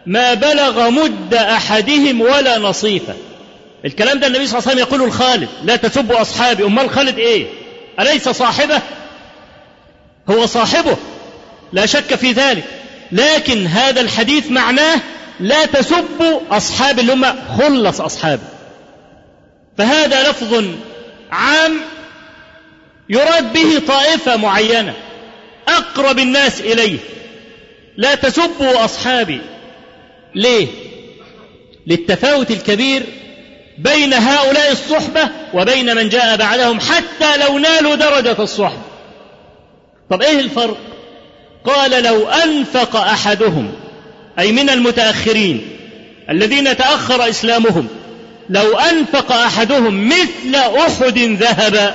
[0.06, 3.14] ما بلغ مد أحدهم ولا نصيفة.
[3.84, 6.64] الكلام ده النبي صلى الله عليه وسلم يقول لخالد لا تسبوا أصحابي.
[6.64, 7.46] أمال خالد إيه؟
[8.00, 8.80] أليس صاحبه؟
[10.30, 10.96] هو صاحبه.
[11.72, 12.64] لا شك في ذلك.
[13.12, 15.00] لكن هذا الحديث معناه
[15.40, 17.26] لا تسبوا أصحاب اللي هم
[17.58, 18.42] خلص أصحابه.
[19.78, 20.64] فهذا لفظ
[21.32, 21.80] عام
[23.08, 24.94] يراد به طائفة معينة.
[25.80, 26.98] أقرب الناس إليه
[27.96, 29.40] لا تسبوا أصحابي
[30.34, 30.66] ليه؟
[31.86, 33.02] للتفاوت الكبير
[33.78, 38.82] بين هؤلاء الصحبة وبين من جاء بعدهم حتى لو نالوا درجة الصحبة
[40.10, 40.76] طب إيه الفرق؟
[41.64, 43.72] قال لو أنفق أحدهم
[44.38, 45.68] أي من المتأخرين
[46.30, 47.88] الذين تأخر إسلامهم
[48.50, 51.94] لو أنفق أحدهم مثل أحد ذهبا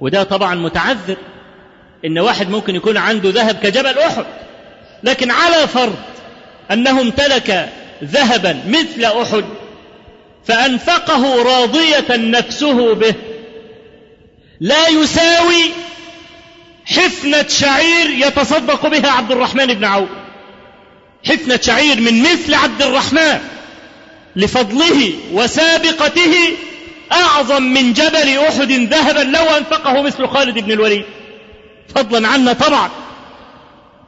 [0.00, 1.16] وده طبعا متعذر
[2.04, 4.24] إن واحد ممكن يكون عنده ذهب كجبل أحد.
[5.02, 5.96] لكن على فرض
[6.70, 7.68] أنه امتلك
[8.04, 9.44] ذهبا مثل أحد
[10.46, 13.14] فأنفقه راضية نفسه به
[14.60, 15.70] لا يساوي
[16.86, 20.08] حفنة شعير يتصدق بها عبد الرحمن بن عوف.
[21.28, 23.38] حفنة شعير من مثل عبد الرحمن
[24.36, 26.34] لفضله وسابقته
[27.12, 31.04] أعظم من جبل أحد ذهبا لو أنفقه مثل خالد بن الوليد.
[31.94, 32.90] فضلا عنا طبعا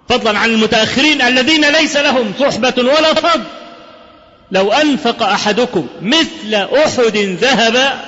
[0.09, 3.43] فضلا عن المتأخرين الذين ليس لهم صحبة ولا فضل.
[4.51, 8.01] لو أنفق أحدكم مثل أحد ذهبا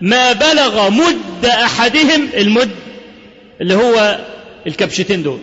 [0.00, 2.70] ما بلغ مد أحدهم المد
[3.60, 4.18] اللي هو
[4.66, 5.38] الكبشتين دول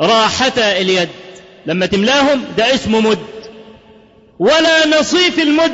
[0.00, 1.08] راحة اليد
[1.66, 3.18] لما تملاهم ده اسمه مد.
[4.38, 5.72] ولا نصيف المد.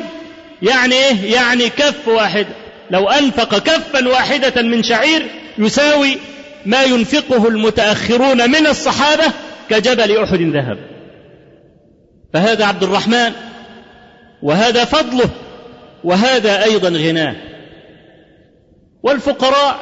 [0.61, 2.47] يعني إيه؟ يعني كف واحد.
[2.91, 5.25] لو أنفق كفا واحدة من شعير
[5.57, 6.17] يساوي
[6.65, 9.23] ما ينفقه المتأخرون من الصحابة
[9.69, 10.77] كجبل أحد ذهب.
[12.33, 13.31] فهذا عبد الرحمن
[14.41, 15.29] وهذا فضله
[16.03, 17.35] وهذا أيضا غناه.
[19.03, 19.79] والفقراء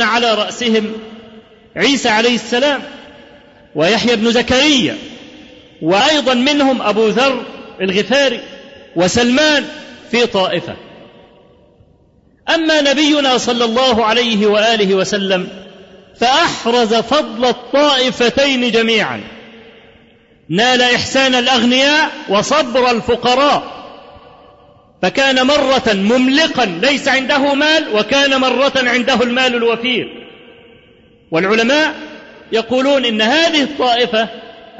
[0.00, 0.92] على رأسهم
[1.76, 2.80] عيسى عليه السلام
[3.74, 4.96] ويحيى بن زكريا
[5.82, 7.42] وأيضا منهم أبو ذر
[7.80, 8.40] الغفاري
[8.96, 9.64] وسلمان
[10.10, 10.76] في طائفة.
[12.54, 15.48] أما نبينا صلى الله عليه وآله وسلم
[16.20, 19.20] فأحرز فضل الطائفتين جميعا.
[20.48, 23.78] نال إحسان الأغنياء وصبر الفقراء.
[25.02, 30.28] فكان مرة مملقا ليس عنده مال وكان مرة عنده المال الوفير.
[31.30, 31.94] والعلماء
[32.52, 34.28] يقولون إن هذه الطائفة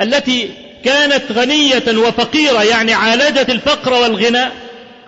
[0.01, 0.51] التي
[0.85, 4.45] كانت غنية وفقيرة يعني عالجت الفقر والغنى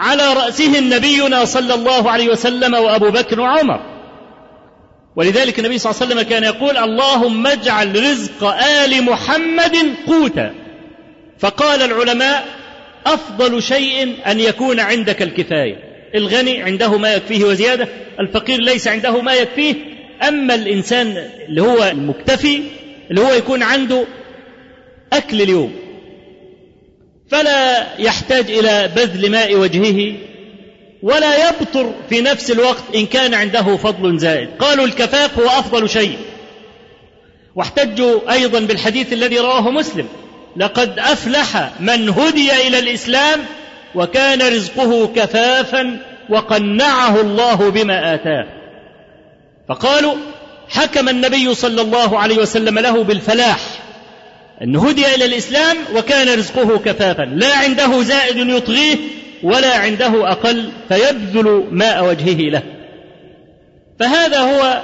[0.01, 3.81] على رأسهم نبينا صلى الله عليه وسلم وأبو بكر وعمر.
[5.17, 10.55] ولذلك النبي صلى الله عليه وسلم كان يقول اللهم اجعل رزق آل محمد قوتا.
[11.39, 12.45] فقال العلماء
[13.07, 15.77] أفضل شيء أن يكون عندك الكفاية.
[16.15, 17.89] الغني عنده ما يكفيه وزيادة
[18.21, 19.75] الفقير ليس عنده ما يكفيه.
[20.29, 22.63] أما الإنسان اللي هو المكتفي
[23.11, 24.05] اللي هو يكون عنده
[25.13, 25.90] أكل اليوم
[27.31, 30.15] فلا يحتاج إلى بذل ماء وجهه
[31.03, 34.49] ولا يبطر في نفس الوقت إن كان عنده فضل زائد.
[34.59, 36.19] قالوا الكفاف هو أفضل شيء.
[37.57, 40.09] واحتجوا أيضا بالحديث الذي رواه مسلم.
[40.57, 43.41] لقد أفلح من هدي إلى الإسلام
[43.95, 48.47] وكان رزقه كفافا وقنعه الله بما آتاه.
[49.69, 50.15] فقالوا
[50.69, 53.61] حكم النبي صلى الله عليه وسلم له بالفلاح.
[54.63, 57.23] أن هدي إلى الإسلام وكان رزقه كفافا.
[57.23, 58.97] لا عنده زائد يطغيه
[59.43, 62.63] ولا عنده أقل فيبذل ماء وجهه له.
[64.01, 64.83] فهذا هو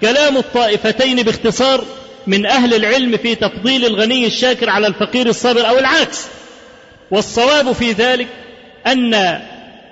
[0.00, 1.84] كلام الطائفتين باختصار
[2.26, 6.26] من أهل العلم في تفضيل الغني الشاكر على الفقير الصابر أو العكس.
[7.10, 8.26] والصواب في ذلك
[8.86, 9.40] أن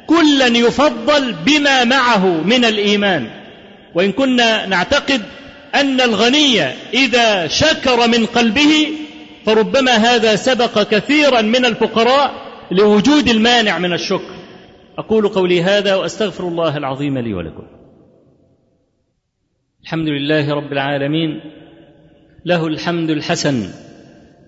[0.07, 3.31] كلا يفضل بما معه من الإيمان.
[3.95, 5.23] وإن كنا نعتقد
[5.75, 6.63] أن الغني
[6.95, 8.89] إذا شكر من قلبه
[9.47, 12.31] فربما هذا سبق كثيرا من الفقراء
[12.71, 14.35] لوجود المانع من الشكر.
[14.99, 17.67] أقول قولي هذا وأستغفر الله العظيم لي ولكم.
[19.83, 21.41] الحمد لله رب العالمين
[22.45, 23.69] له الحمد الحسن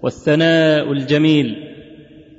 [0.03, 1.57] والثناء الجميل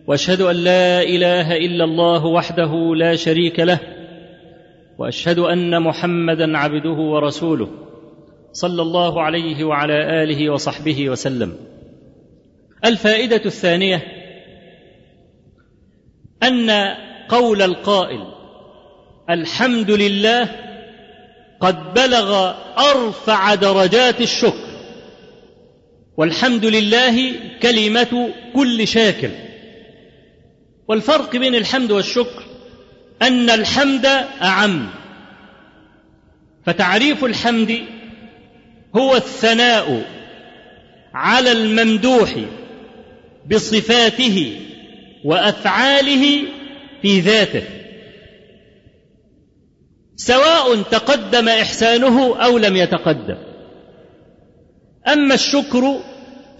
[0.07, 3.79] وأشهد أن لا إله إلا الله وحده لا شريك له
[4.97, 7.69] وأشهد أن محمدا عبده ورسوله
[8.51, 11.53] صلى الله عليه وعلى آله وصحبه وسلم.
[12.85, 14.03] الفائدة الثانية
[16.43, 16.69] أن
[17.29, 18.27] قول القائل
[19.29, 20.49] الحمد لله
[21.59, 24.69] قد بلغ أرفع درجات الشكر
[26.17, 29.31] والحمد لله كلمة كل شاكر
[30.87, 32.43] والفرق بين الحمد والشكر
[33.21, 34.05] أن الحمد
[34.41, 34.89] أعم
[36.65, 37.81] فتعريف الحمد
[38.95, 40.05] هو الثناء
[41.13, 42.35] على الممدوح
[43.49, 44.61] بصفاته
[45.25, 46.43] وأفعاله
[47.01, 47.63] في ذاته.
[50.15, 53.37] سواء تقدم إحسانه أو لم يتقدم.
[55.07, 55.99] أما الشكر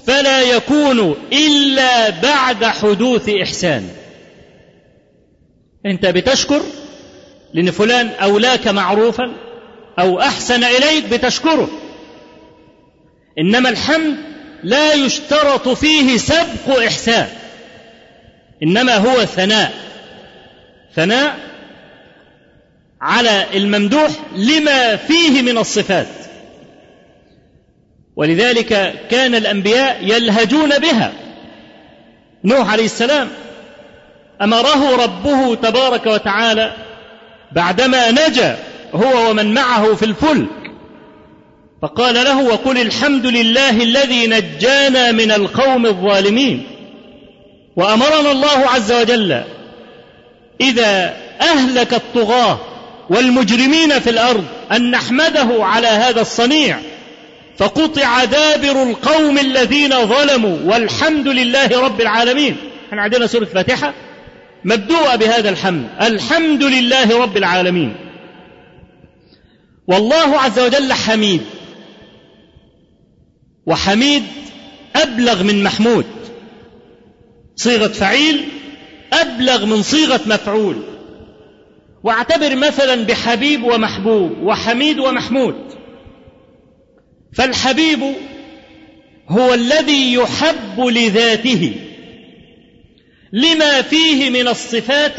[0.08, 3.90] فلا يكون إلا بعد حدوث إحسان.
[5.86, 6.62] أنت بتشكر
[7.54, 9.36] لأن فلان أولاك معروفا
[10.00, 11.70] أو أحسن إليك بتشكره.
[13.40, 14.29] إنما الحمد
[14.64, 17.28] لا يشترط فيه سبق إحسان
[18.64, 19.72] إنما هو ثناء.
[20.96, 21.36] ثناء
[23.02, 26.08] على الممدوح لما فيه من الصفات.
[28.16, 31.14] ولذلك كان الأنبياء يلهجون بها.
[32.44, 33.28] نوح عليه السلام
[34.42, 36.74] أمره ربه تبارك وتعالى
[37.52, 38.58] بعدما نجا
[38.94, 40.50] هو ومن معه في الفلك
[41.82, 46.64] فقال له وقل الحمد لله الذي نجانا من القوم الظالمين.
[47.76, 49.44] وأمرنا الله عز وجل
[50.62, 52.60] إذا أهلك الطغاة
[53.10, 56.80] والمجرمين في الأرض أن نحمده على هذا الصنيع
[57.58, 62.58] فقطع دابر القوم الذين ظلموا والحمد لله رب العالمين.
[62.90, 63.94] إحنا عندنا سورة الفاتحه
[64.66, 65.88] مبدوءة بهذا الحمد.
[66.02, 67.96] الحمد لله رب العالمين.
[69.88, 71.42] والله عز وجل حميد.
[73.70, 74.24] وحميد
[74.96, 76.06] أبلغ من محمود.
[77.56, 78.46] صيغة فعيل
[79.14, 80.84] أبلغ من صيغة مفعول.
[82.04, 85.56] واعتبر مثلا بحبيب ومحبوب وحميد ومحمود.
[87.34, 88.00] فالحبيب
[89.30, 91.76] هو الذي يحب لذاته
[93.34, 95.18] لما فيه من الصفات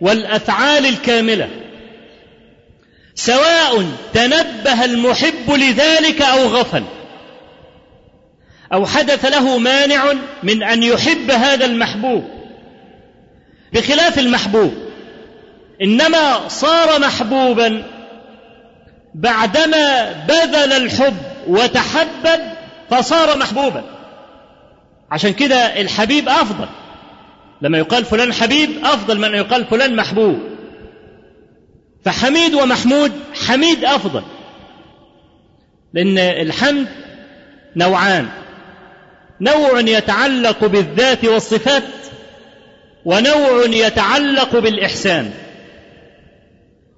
[0.00, 1.48] والأفعال الكاملة.
[3.14, 6.84] سواء تنبه المحب لذلك أو غفل.
[8.72, 12.24] أو حدث له مانع من أن يحب هذا المحبوب.
[13.72, 14.74] بخلاف المحبوب
[15.82, 17.82] إنما صار محبوبا
[19.14, 22.40] بعدما بذل الحب وتحبب
[22.90, 23.84] فصار محبوبا.
[25.10, 26.68] عشان كده الحبيب أفضل.
[27.62, 30.38] لما يقال فلان حبيب أفضل من أن يقال فلان محبوب.
[32.04, 33.12] فحميد ومحمود
[33.46, 34.22] حميد أفضل.
[35.92, 36.88] لأن الحمد
[37.76, 38.28] نوعان.
[39.40, 41.82] نوع يتعلق بالذات والصفات
[43.04, 45.30] ونوع يتعلق بالإحسان.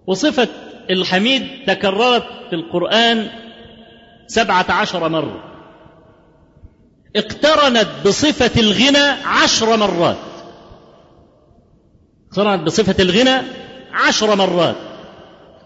[0.07, 0.49] وصفة
[0.91, 3.29] الحميد تكررت في القرآن
[4.27, 5.45] سبعة عشر مرة.
[7.17, 10.17] اقترنت بصفة الغنى عشر مرات.
[12.29, 13.43] اقترنت بصفة الغنى
[13.93, 14.77] عشر مرات.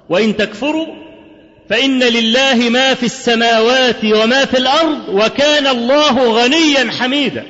[0.08, 1.05] وإن تكفروا
[1.70, 7.44] فإن لله ما في السماوات وما في الأرض وكان الله غنيا حميدا.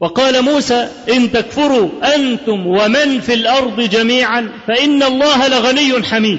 [0.00, 6.38] وقال موسى إن تكفروا أنتم ومن في الأرض جميعا فإن الله لغني حميد.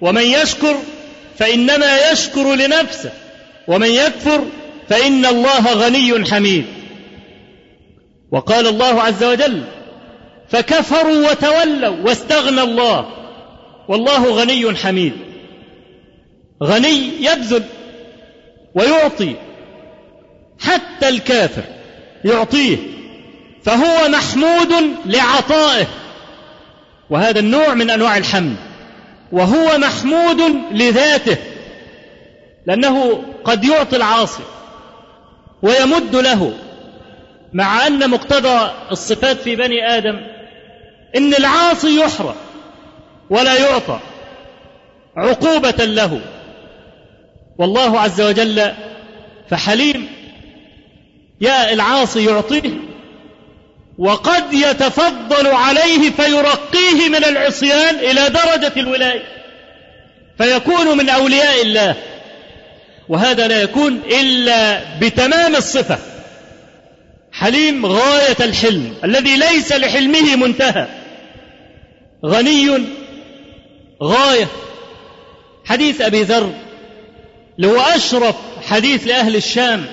[0.00, 0.76] ومن يشكر
[1.38, 3.10] فإنما يشكر لنفسه.
[3.68, 4.44] ومن يكفر
[4.88, 6.64] فإن الله غني حميد.
[8.32, 9.62] وقال الله عز وجل
[10.48, 13.19] فكفروا وتولوا واستغنى الله.
[13.90, 15.12] والله غني حميد.
[16.62, 17.64] غني يبذل
[18.74, 19.34] ويعطي.
[20.60, 21.62] حتى الكافر
[22.24, 22.76] يعطيه
[23.62, 24.72] فهو محمود
[25.06, 25.86] لعطائه.
[27.10, 28.56] وهذا النوع من أنواع الحمد.
[29.32, 30.40] وهو محمود
[30.72, 31.36] لذاته
[32.66, 34.42] لأنه قد يعطي العاصي
[35.62, 36.52] ويمد له
[37.52, 40.20] مع أن مقتضى الصفات في بني آدم
[41.16, 42.34] إن العاصي يحرم
[43.30, 44.00] ولا يعطى
[45.16, 46.20] عقوبة له.
[47.58, 48.72] والله عز وجل
[49.50, 50.08] فحليم
[51.40, 52.70] يا العاصي يعطيه
[53.98, 59.22] وقد يتفضل عليه فيرقيه من العصيان إلى درجة الولاية
[60.38, 61.96] فيكون من أولياء الله.
[63.08, 65.98] وهذا لا يكون إلا بتمام الصفة.
[67.32, 70.86] حليم غاية الحلم الذي ليس لحلمه منتهى.
[72.26, 72.78] غني
[74.02, 74.46] غاية.
[75.64, 76.52] حديث أبي ذر
[77.58, 79.84] لو أشرف حديث لأهل الشام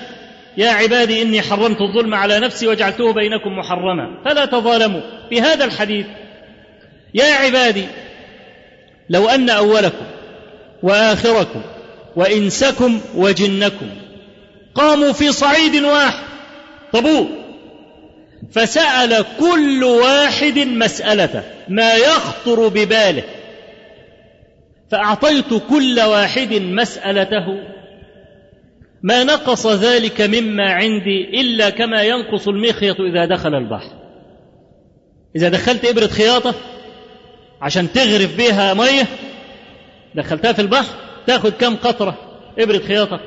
[0.56, 4.22] يا عبادي إني حرمت الظلم على نفسي وجعلته بينكم محرما.
[4.24, 6.06] فلا تظالموا في هذا الحديث.
[7.14, 7.84] يا عبادي
[9.10, 10.06] لو أن أولكم
[10.82, 11.62] وآخركم
[12.16, 13.88] وإنسكم وجنكم
[14.74, 16.24] قاموا في صعيد واحد
[16.92, 17.26] طابور
[18.52, 23.22] فسأل كل واحد مسألته ما يخطر بباله.
[24.90, 27.46] فأعطيت كل واحد مسألته.
[29.02, 33.90] ما نقص ذلك مما عندي إلا كما ينقص المخيط إذا دخل البحر.
[35.36, 36.54] إذا دخلت إبرة خياطة
[37.60, 39.06] عشان تغرف بيها مية
[40.14, 40.94] دخلتها في البحر
[41.26, 42.18] تاخد كم قطرة
[42.58, 43.20] إبرة خياطة؟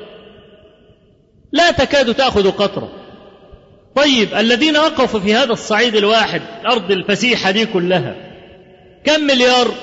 [1.52, 2.92] لا تكاد تأخذ قطرة.
[3.94, 8.16] طيب الذين وقفوا في هذا الصعيد الواحد الأرض الفسيحة دي كلها
[9.04, 9.74] كم مليار؟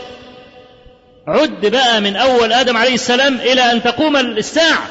[1.28, 4.88] عد بقى من أول آدم عليه السلام إلى أن تقوم الساعة.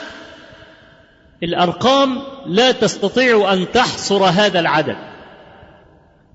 [1.42, 4.96] الأرقام لا تستطيع أن تحصر هذا العدد.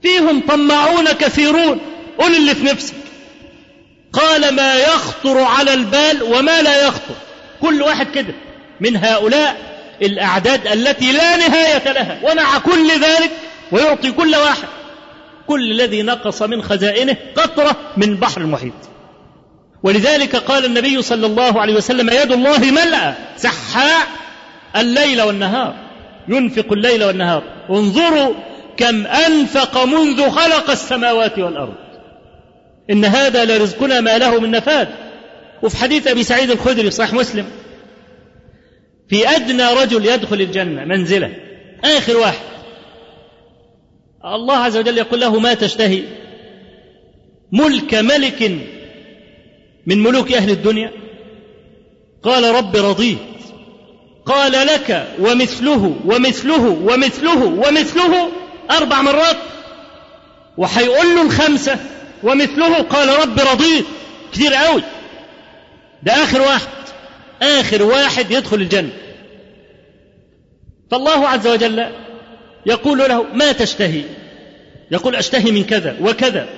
[0.01, 1.79] فيهم طماعون كثيرون.
[2.17, 2.95] قل اللي في نفسك.
[4.13, 7.15] قال ما يخطر على البال وما لا يخطر.
[7.61, 8.33] كل واحد كده.
[8.79, 9.55] من هؤلاء
[10.01, 12.19] الأعداد التي لا نهاية لها.
[12.23, 13.31] ومع كل ذلك
[13.71, 14.67] ويعطي كل واحد.
[15.47, 18.92] كل الذي نقص من خزائنه قطرة من بحر المحيط.
[19.83, 24.07] ولذلك قال النبي صلى الله عليه وسلم يد الله ملأى سحاء
[24.75, 25.75] الليل والنهار
[26.27, 27.43] ينفق الليل والنهار.
[27.69, 28.33] انظروا
[28.77, 31.75] كم أنفق منذ خلق السماوات والأرض.
[32.89, 34.87] إن هذا لرزقنا ما له من نفاد.
[35.63, 37.45] وفي حديث أبي سعيد الخدري صحيح مسلم
[39.09, 41.31] في أدنى رجل يدخل الجنة منزلة
[41.83, 42.43] آخر واحد.
[44.25, 46.03] الله عز وجل يقول له ما تشتهي؟
[47.51, 48.51] ملك ملك
[49.85, 50.91] من ملوك أهل الدنيا؟
[52.23, 53.17] قال رب رضيت.
[54.25, 58.29] قال لك ومثله ومثله ومثله ومثله
[58.71, 59.37] أربع مرات.
[60.57, 61.77] وهيقول له الخمسة
[62.23, 63.85] ومثله قال رب رضيت.
[64.33, 64.83] كتير قوي
[66.03, 66.67] ده آخر واحد.
[67.41, 68.93] آخر واحد يدخل الجنة.
[70.91, 71.85] فالله عز وجل
[72.65, 74.03] يقول له ما تشتهي؟
[74.91, 76.49] يقول أشتهي من كذا وكذا.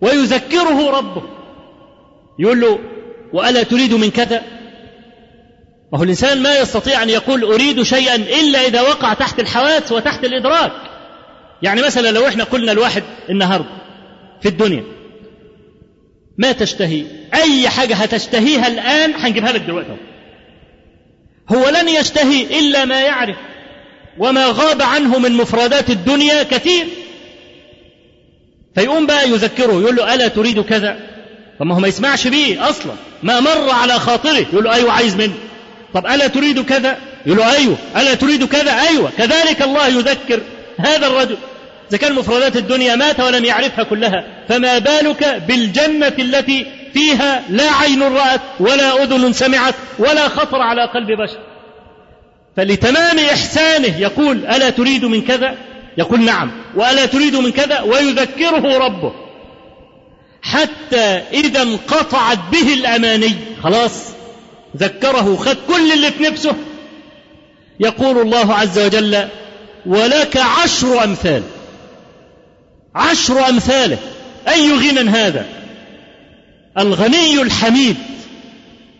[0.00, 1.22] ويذكره ربه.
[2.38, 2.78] يقول له
[3.32, 4.42] وألا تريد من كذا؟
[5.92, 10.72] وهو الإنسان ما يستطيع أن يقول أريد شيئا إلا إذا وقع تحت الحواس وتحت الإدراك.
[11.62, 13.68] يعني مثلا لو إحنا قلنا الواحد النهاردة
[14.42, 14.84] في الدنيا
[16.38, 17.04] ما تشتهي؟
[17.34, 19.96] أي حاجة هتشتهيها الآن هنجيبها لك دلوقتي.
[21.52, 23.36] هو لن يشتهي إلا ما يعرف
[24.18, 26.86] وما غاب عنه من مفردات الدنيا كثير.
[28.74, 31.11] فيقوم بقى يذكره يقول له ألا تريد كذا؟
[31.62, 32.92] طب ما هو ما يسمعش بيه أصلا.
[33.22, 34.38] ما مر على خاطره.
[34.52, 35.34] يقول له أيوة عايز منه.
[35.94, 37.76] طب ألا تريد كذا؟ يقول له أيوة.
[37.96, 39.10] ألا تريد كذا؟ أيوة.
[39.18, 40.40] كذلك الله يذكر
[40.78, 41.36] هذا الرجل.
[41.90, 48.02] إذا كان مفردات الدنيا مات ولم يعرفها كلها فما بالك بالجنة التي فيها لا عين
[48.02, 51.38] رأت ولا أذن سمعت ولا خطر على قلب بشر.
[52.56, 55.54] فلتمام إحسانه يقول ألا تريد من كذا؟
[55.98, 56.50] يقول نعم.
[56.76, 59.21] وألا تريد من كذا؟ ويذكره ربه.
[60.42, 63.34] حتى إذا انقطعت به الأماني.
[63.62, 63.92] خلاص.
[64.76, 66.56] ذكره خد كل اللي في نفسه
[67.80, 69.28] يقول الله عز وجل
[69.86, 71.42] ولك عشر أمثال.
[72.94, 73.98] عشر أمثاله.
[74.48, 75.46] أي غنى هذا؟
[76.78, 77.96] الغني الحميد.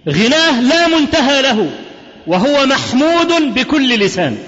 [0.09, 1.71] غناه لا منتهى له
[2.27, 4.39] وهو محمود بكل لسان.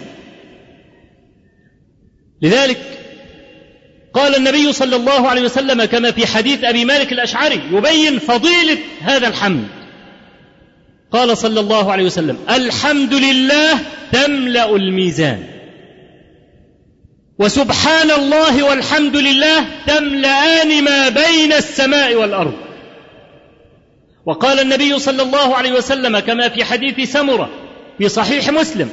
[2.42, 2.93] لذلك
[4.14, 9.28] قال النبي صلى الله عليه وسلم كما في حديث أبي مالك الأشعري يبين فضيلة هذا
[9.28, 9.68] الحمد.
[11.12, 13.78] قال صلى الله عليه وسلم الحمد لله
[14.12, 15.44] تملأ الميزان.
[17.38, 22.54] وسبحان الله والحمد لله تملأان ما بين السماء والأرض.
[24.26, 27.50] وقال النبي صلى الله عليه وسلم كما في حديث سمرة
[27.98, 28.90] في صحيح مسلم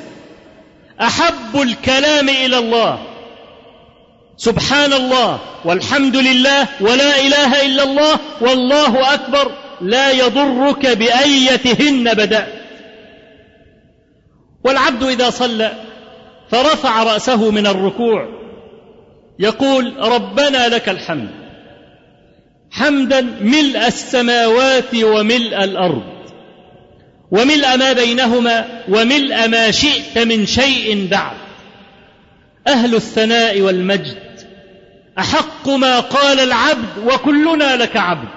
[1.02, 3.11] أحب الكلام إلى الله
[4.38, 9.52] سبحان الله والحمد لله ولا إله إلا الله والله أكبر
[9.82, 12.54] لا يضرك بأيتهن بدأت
[14.64, 15.72] والعبد إذا صلى
[16.52, 18.42] فرفع رأسه من الركوع
[19.40, 21.30] يقول ربنا لك الحمد.
[22.72, 26.04] حمدا ملء السماوات وملء الأرض
[27.32, 31.38] وملء ما بينهما وملء ما شئت من شيء بعد.
[32.68, 34.18] أهل الثناء والمجد.
[35.20, 38.30] أحق ما قال العبد وكلنا لك عبد.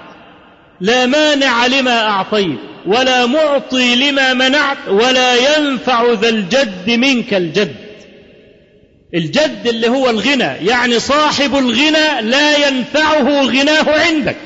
[0.81, 7.75] لا مانع لما أعطيت ولا معطي لما منعت ولا ينفع ذا الجد منك الجد.
[9.13, 14.37] الجد اللي هو الغنى يعني صاحب الغنى لا ينفعه غناه عندك.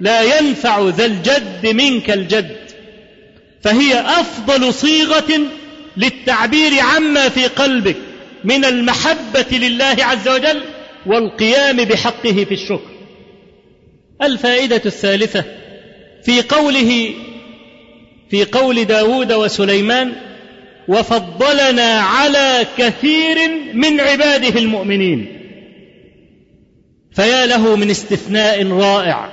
[0.00, 2.56] لا ينفع ذا الجد منك الجد.
[3.62, 5.40] فهي أفضل صيغة
[5.96, 7.96] للتعبير عما في قلبك.
[8.46, 10.62] من المحبة لله عز وجل
[11.06, 12.90] والقيام بحقه في الشكر.
[14.22, 15.44] الفائدة الثالثة
[16.24, 17.14] في قوله
[18.30, 20.12] في قول داود وسليمان
[20.88, 23.36] وفضلنا على كثير
[23.74, 25.40] من عباده المؤمنين
[27.12, 29.30] فيا له من استثناء رائع.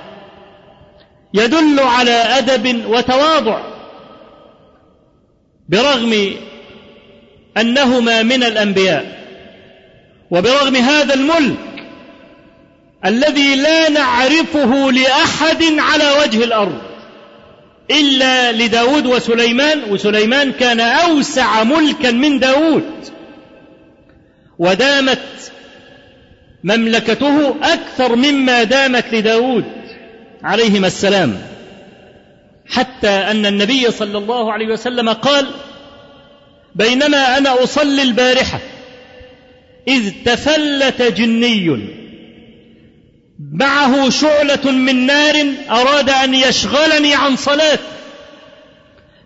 [1.34, 3.74] يدل على أدب وتواضع.
[5.68, 6.34] برغم
[7.58, 9.24] أنهما من الأنبياء.
[10.30, 11.56] وبرغم هذا الملك
[13.06, 16.78] الذي لا نعرفه لأحد على وجه الأرض
[17.90, 22.84] إلا لداود وسليمان وسليمان كان أوسع ملكا من داود.
[24.58, 25.52] ودامت
[26.64, 29.64] مملكته أكثر مما دامت لداود
[30.42, 31.38] عليهما السلام.
[32.66, 35.46] حتى أن النبي صلى الله عليه وسلم قال
[36.74, 38.60] بينما أنا أصلي البارحة.
[39.88, 41.78] إذ تفلت جني.
[43.52, 47.78] معه شعلة من نار أراد أن يشغلني عن صلاة.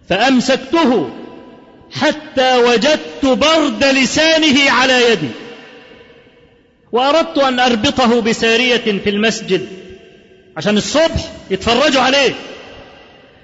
[0.09, 1.11] فأمسكته
[1.93, 5.29] حتى وجدت برد لسانه على يدي.
[6.93, 9.69] وأردت أن أربطه بسارية في المسجد
[10.57, 12.35] عشان الصبح يتفرجوا عليه.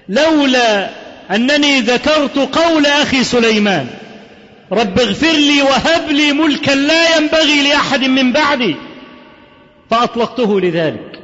[0.09, 0.89] لولا
[1.31, 3.87] أنني ذكرت قول أخي سليمان
[4.71, 8.75] رب اغفر لي وهب لي ملكا لا ينبغي لأحد من بعدي
[9.91, 11.19] فأطلقته لذلك.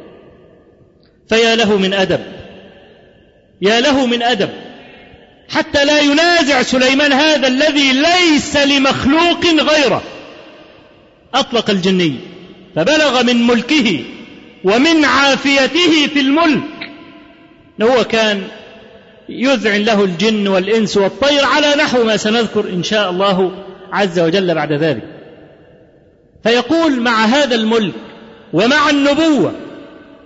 [1.30, 2.20] فيا له من أدب
[3.62, 4.50] يا له من أدب
[5.50, 10.02] حتى لا ينازع سليمان هذا الذي ليس لمخلوق غيره.
[11.34, 12.16] أطلق الجني
[12.76, 14.04] فبلغ من ملكه
[14.64, 16.62] ومن عافيته في الملك
[17.82, 18.44] هو كان
[19.30, 24.74] يذعن له الجن والإنس والطير على نحو ما سنذكر إن شاء الله عز وجل بعد
[24.74, 25.04] ذلك.
[26.44, 27.94] فيقول مع هذا الملك
[28.54, 29.54] ومع النبوة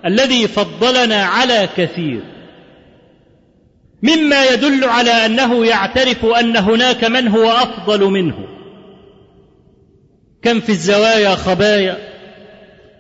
[0.05, 2.21] الذي فضلنا على كثير
[4.03, 8.47] مما يدل على أنه يعترف أن هناك من هو أفضل منه.
[10.41, 11.97] كم في الزوايا خبايا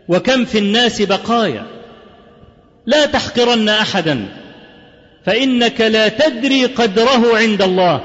[0.07, 1.65] وكم في الناس بقايا.
[2.85, 4.44] لا تحقرن أحدا.
[5.25, 8.01] فإنك لا تدري قدره عند الله.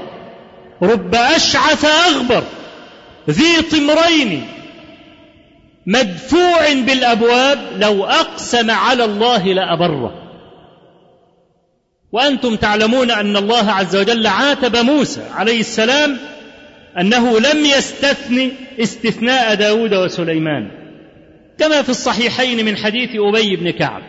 [0.81, 2.43] رب أشعث أغبر
[3.29, 4.47] ذي طمرين
[5.85, 10.13] مدفوع بالأبواب لو أقسم على الله لأبره.
[12.11, 16.17] وأنتم تعلمون أن الله عز وجل عاتب موسى عليه السلام
[16.99, 20.71] أنه لم يستثني استثناء داود وسليمان.
[21.59, 24.01] كما في الصحيحين من حديث أبي بن كعب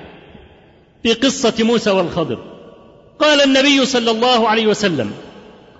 [1.03, 2.52] في قصة موسى والخضر.
[3.19, 5.13] قال النبي صلى الله عليه وسلم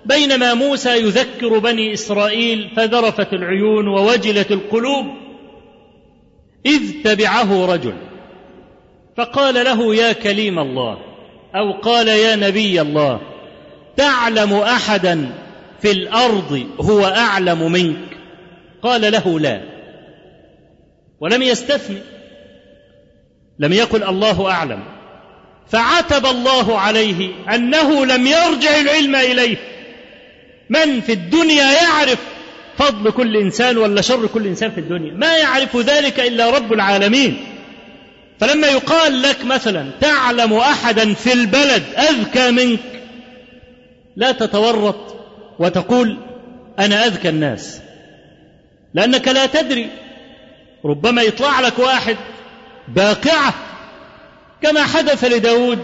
[0.05, 5.05] بينما موسى يذكر بني إسرائيل فذرفت العيون ووجلت القلوب
[6.65, 7.93] إذ تبعه رجل
[9.17, 10.97] فقال له يا كليم الله.
[11.55, 13.21] أو قال يا نبي الله
[13.97, 15.29] تعلم أحدا
[15.81, 18.17] في الأرض هو أعلم منك؟
[18.81, 19.61] قال له لا.
[21.19, 21.97] ولم يستثني
[23.59, 24.83] لم يقل الله أعلم.
[25.71, 29.57] فعتب الله عليه أنه لم يرجع العلم إليه.
[30.69, 32.19] من في الدنيا يعرف
[32.77, 37.45] فضل كل إنسان ولا شر كل إنسان في الدنيا؟ ما يعرف ذلك إلا رب العالمين.
[38.39, 42.79] فلما يقال لك مثلا تعلم احدا في البلد أذكى منك
[44.15, 45.15] لا تتورط
[45.59, 46.17] وتقول
[46.79, 47.79] أنا أذكى الناس.
[48.93, 49.89] لأنك لا تدري
[50.85, 52.17] ربما يطلع لك واحد
[52.87, 53.53] باقعة
[54.63, 55.79] كما حدث لداود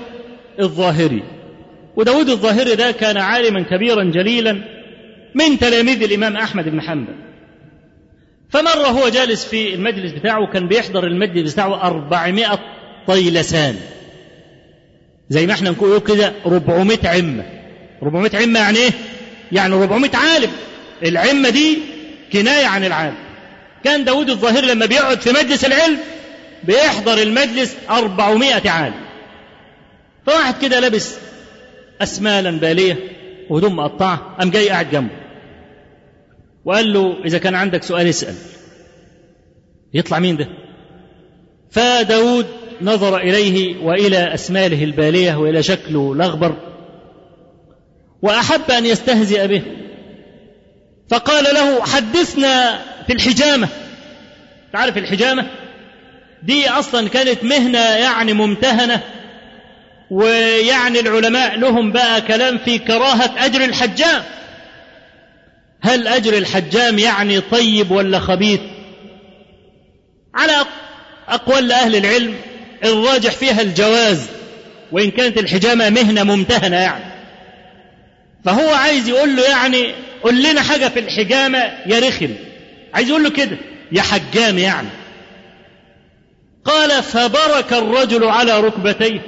[0.60, 1.24] الظاهري.
[1.96, 4.62] وداود الظاهري ده كان عالما كبيرا جليلا
[5.36, 7.16] من تلاميذ الإمام أحمد بن حنبل.
[8.50, 12.60] فمرة هو جالس في المجلس بتاعه كان بيحضر المجلس بتاعه أربعمائة
[13.08, 13.76] طيلسان.
[15.30, 17.44] زي ما إحنا نقول كده 400 عمة.
[18.04, 18.92] 400 عمة يعني إيه؟
[19.52, 20.52] يعني 400 عالم.
[21.04, 21.78] العمة دي
[22.34, 23.18] كناية عن العالم.
[23.84, 25.98] كان داود الظاهري لما بيقعد في مجلس العلم
[26.64, 29.06] بيحضر المجلس أربعمائة عالم
[30.26, 31.16] فواحد كده لابس
[32.02, 32.98] أسمالا بالية
[33.50, 35.16] وهدوم مقطعة قام جاي قاعد جنبه.
[36.66, 38.36] وقال له إذا كان عندك سؤال اسأل.
[39.94, 40.48] يطلع مين ده؟
[41.72, 42.46] فداود
[42.82, 46.56] نظر إليه وإلى أسماله البالية وإلى شكله الأغبر
[48.22, 49.62] وأحب أن يستهزئ به.
[51.10, 53.68] فقال له حدثنا في الحجامة.
[54.74, 55.48] تعرف الحجامة؟
[56.44, 59.02] دي أصلا كانت مهنة يعني ممتهنة
[60.12, 64.24] ويعني العلماء لهم بقى كلام في كراهة أجر الحجام.
[65.82, 68.60] هل أجر الحجام يعني طيب ولا خبيث؟
[70.36, 70.66] على
[71.28, 72.36] أقوال أهل العلم
[72.84, 74.28] الراجح فيها الجواز
[74.92, 77.04] وإن كانت الحجامة مهنة ممتهنة يعني.
[78.46, 82.30] فهو عايز يقول له يعني قول لنا حاجة في الحجامة يا رخم.
[82.94, 83.58] عايز يقول له كده
[83.92, 84.88] يا حجام يعني.
[86.66, 89.22] قال فبرك الرجل على ركبتيه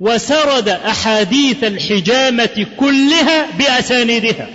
[0.00, 4.48] وسرد أحاديث الحجامة كلها بأسانيدها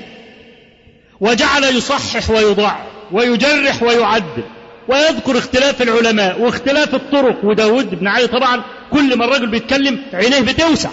[1.21, 2.75] وجعل يصحح ويضع
[3.11, 4.43] ويجرح ويعدل
[4.87, 7.45] ويذكر اختلاف العلماء واختلاف الطرق.
[7.45, 10.89] وداود بن علي طبعا كل ما الرجل بيتكلم عينيه بتوسع.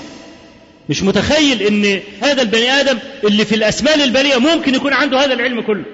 [0.88, 5.62] مش متخيل إن هذا البني آدم اللي في الاسمال البريئه ممكن يكون عنده هذا العلم
[5.62, 5.84] كله.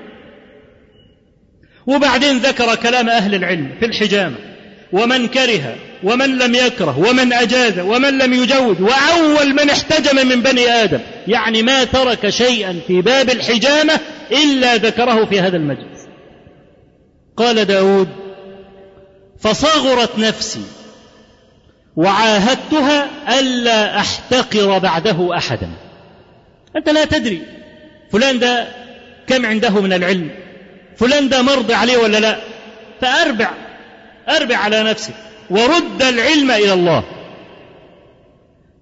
[1.87, 4.48] وبعدين ذكر كلام أهل العلم في الحجامة.
[4.93, 10.69] ومن كره ومن لم يكره ومن أجاز ومن لم يجوز وأول من احتجم من بني
[10.69, 11.01] آدم.
[11.29, 14.01] يعني ما ترك شيئا في باب الحجامة
[14.33, 16.09] إلا ذكره في هذا المجلس.
[17.37, 18.09] قال داود
[19.41, 20.63] فصغرت نفسي
[21.97, 23.09] وعاهدتها
[23.41, 25.71] ألا أحتقر بعده أحدا.
[26.77, 27.43] أنت لا تدري
[28.13, 28.69] فلان ده
[29.27, 30.31] كم عنده من العلم
[30.97, 32.37] فلان ده مرضي عليه ولا لا.
[33.01, 33.51] فأربع
[34.29, 35.15] أربع على نفسك
[35.51, 37.05] ورد العلم إلى الله.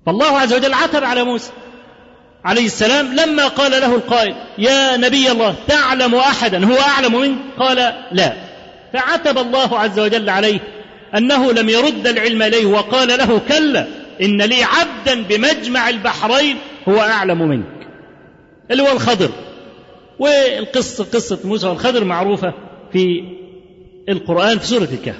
[0.07, 1.51] فالله عز وجل عتب على موسى
[2.45, 7.93] عليه السلام لما قال له القائل يا نبي الله تعلم أحدا هو أعلم منك؟ قال
[8.13, 8.33] لا.
[8.93, 10.61] فعتب الله عز وجل عليه
[11.15, 13.87] أنه لم يرد العلم إليه وقال له كلا
[14.23, 16.57] إن لي عبدا بمجمع البحرين
[16.89, 17.89] هو أعلم منك.
[18.71, 19.31] اللي هو الخضر.
[20.19, 22.55] والقصة قصة موسى والخضر معروفة
[22.93, 23.23] في
[24.09, 25.17] القرآن في سورة الكهف.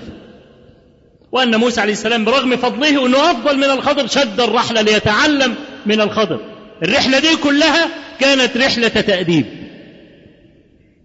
[1.33, 5.55] وأن موسى عليه السلام برغم فضله أنه أفضل من الخضر شد الرحلة ليتعلم
[5.87, 6.41] من الخضر.
[6.83, 7.89] الرحلة دي كلها
[8.21, 9.47] كانت رحلة تأديب.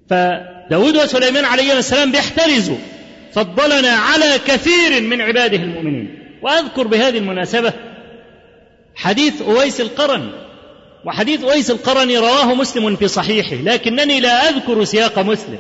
[0.09, 2.77] فداود وسليمان عليه السلام بيحترزوا.
[3.33, 6.19] فضلنا على كثير من عباده المؤمنين.
[6.41, 7.73] وأذكر بهذه المناسبة
[8.95, 10.31] حديث أويس القرني.
[11.05, 13.55] وحديث أويس القرني رواه مسلم في صحيحه.
[13.55, 15.59] لكنني لا أذكر سياق مسلم.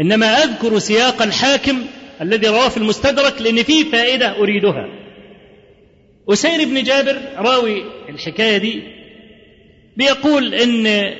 [0.00, 1.84] إنما أذكر سياق الحاكم
[2.20, 4.88] الذي رواه في المستدرك لأن فيه فائدة أريدها.
[6.28, 8.82] أسير بن جابر راوي الحكاية دي
[9.96, 11.12] بيقول إن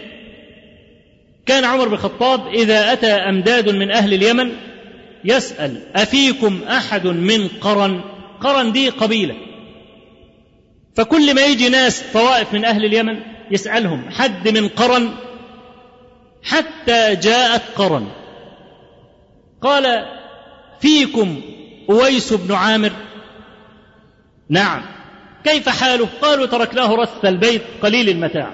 [1.46, 4.52] كان عمر بن الخطاب إذا أتى أمداد من أهل اليمن
[5.24, 8.00] يسأل أفيكم أحد من قرن؟
[8.40, 9.34] قرن دي قبيلة.
[10.94, 13.20] فكل ما يجي ناس طوائف من أهل اليمن
[13.50, 15.10] يسألهم حد من قرن؟
[16.42, 18.21] حتى جاءت قرن.
[19.62, 20.04] قال
[20.80, 21.40] فيكم
[21.90, 22.92] أويس بن عامر.
[24.48, 24.82] نعم.
[25.44, 28.52] كيف حاله؟ قالوا تركناه رث البيت قليل المتاع.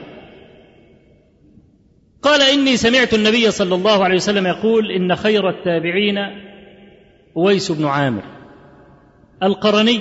[2.22, 6.18] قال إني سمعت النبي صلى الله عليه وسلم يقول إن خير التابعين
[7.36, 8.22] أويس بن عامر.
[9.42, 10.00] القرني.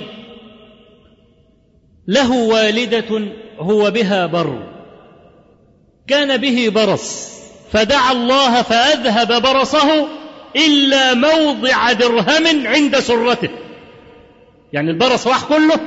[2.06, 3.28] له والدة
[3.58, 4.62] هو بها بر.
[6.06, 7.38] كان به برص.
[7.72, 10.08] فدعا الله فأذهب برصه
[10.56, 13.48] إلا موضع درهم عند سرته.
[14.72, 15.80] يعني البرص راح كله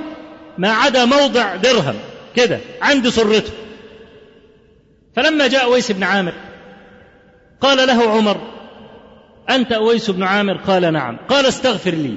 [0.57, 1.95] ما عدا موضع درهم
[2.35, 3.51] كده عند سرته.
[5.15, 6.33] فلما جاء أويس بن عامر
[7.61, 8.37] قال له عمر
[9.49, 11.17] أنت أويس بن عامر؟ قال نعم.
[11.29, 12.15] قال استغفر لي.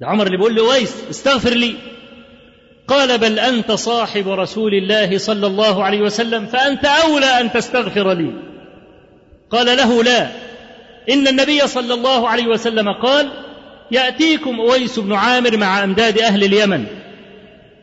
[0.00, 1.74] ده عمر اللي بيقول له أويس استغفر لي.
[2.88, 8.32] قال بل أنت صاحب رسول الله صلى الله عليه وسلم فأنت أولى أن تستغفر لي.
[9.50, 10.28] قال له لا.
[11.10, 13.30] إن النبي صلى الله عليه وسلم قال
[13.90, 16.86] يأتيكم أويس بن عامر مع أمداد أهل اليمن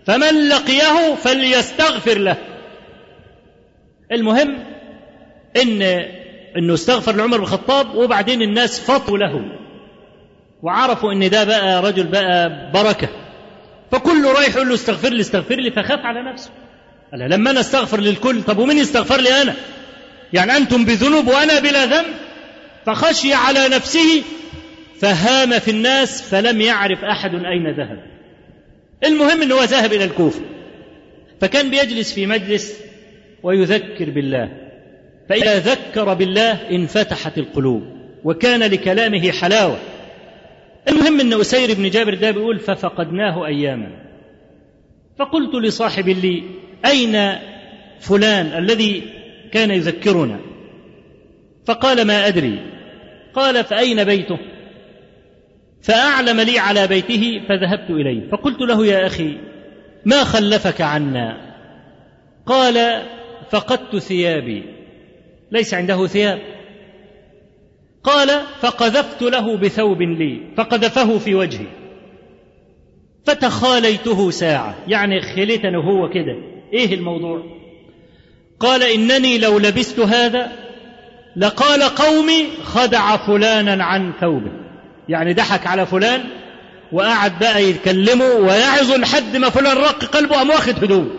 [0.05, 2.37] فمن لقيه فليستغفر له.
[4.11, 4.57] المهم
[5.61, 5.81] إن
[6.57, 9.41] إنه استغفر لعمر بن الخطاب وبعدين الناس فطوا له
[10.63, 13.09] وعرفوا إن ده بقى رجل بقى بركة.
[13.91, 16.49] فكله رايح يقول له استغفر لي استغفر لي فخاف على نفسه.
[17.11, 19.53] قال لما أنا أستغفر للكل طب ومين يستغفر لي أنا؟
[20.33, 22.13] يعني أنتم بذنوب وأنا بلا ذنب؟
[22.85, 24.23] فخشي على نفسه
[24.99, 28.03] فهام في الناس فلم يعرف أحد أين ذهب.
[29.03, 30.41] المهم إنه ذهب إلى الكوفة.
[31.41, 32.79] فكان بيجلس في مجلس
[33.43, 34.49] ويذكر بالله.
[35.29, 37.83] فإذا ذكر بالله انفتحت القلوب
[38.23, 39.77] وكان لكلامه حلاوة.
[40.87, 43.89] المهم أن أسير بن جابر ده بيقول ففقدناه أياما.
[45.19, 46.43] فقلت لصاحب لي
[46.85, 47.35] أين
[47.99, 49.03] فلان الذي
[49.51, 50.39] كان يذكرنا؟
[51.65, 52.59] فقال ما أدري.
[53.33, 54.37] قال فأين بيته؟
[55.81, 58.29] فأعلم لي على بيته فذهبت إليه.
[58.29, 59.37] فقلت له يا أخي
[60.05, 61.37] ما خلفك عنا؟
[62.45, 63.03] قال
[63.49, 64.63] فقدت ثيابي.
[65.51, 66.39] ليس عنده ثياب.
[68.03, 71.67] قال فقذفت له بثوب لي فقذفه في وجهي.
[73.25, 74.75] فتخاليته ساعة.
[74.87, 76.35] يعني خليتني هو كده.
[76.73, 77.43] إيه الموضوع؟
[78.59, 80.51] قال إنني لو لبست هذا
[81.35, 84.51] لقال قومي خدع فلانا عن ثوبه.
[85.09, 86.23] يعني ضحك على فلان
[86.91, 91.09] وقعد بقى يتكلمه ويعظ لحد ما فلان رق قلبه قام واخد هدوم.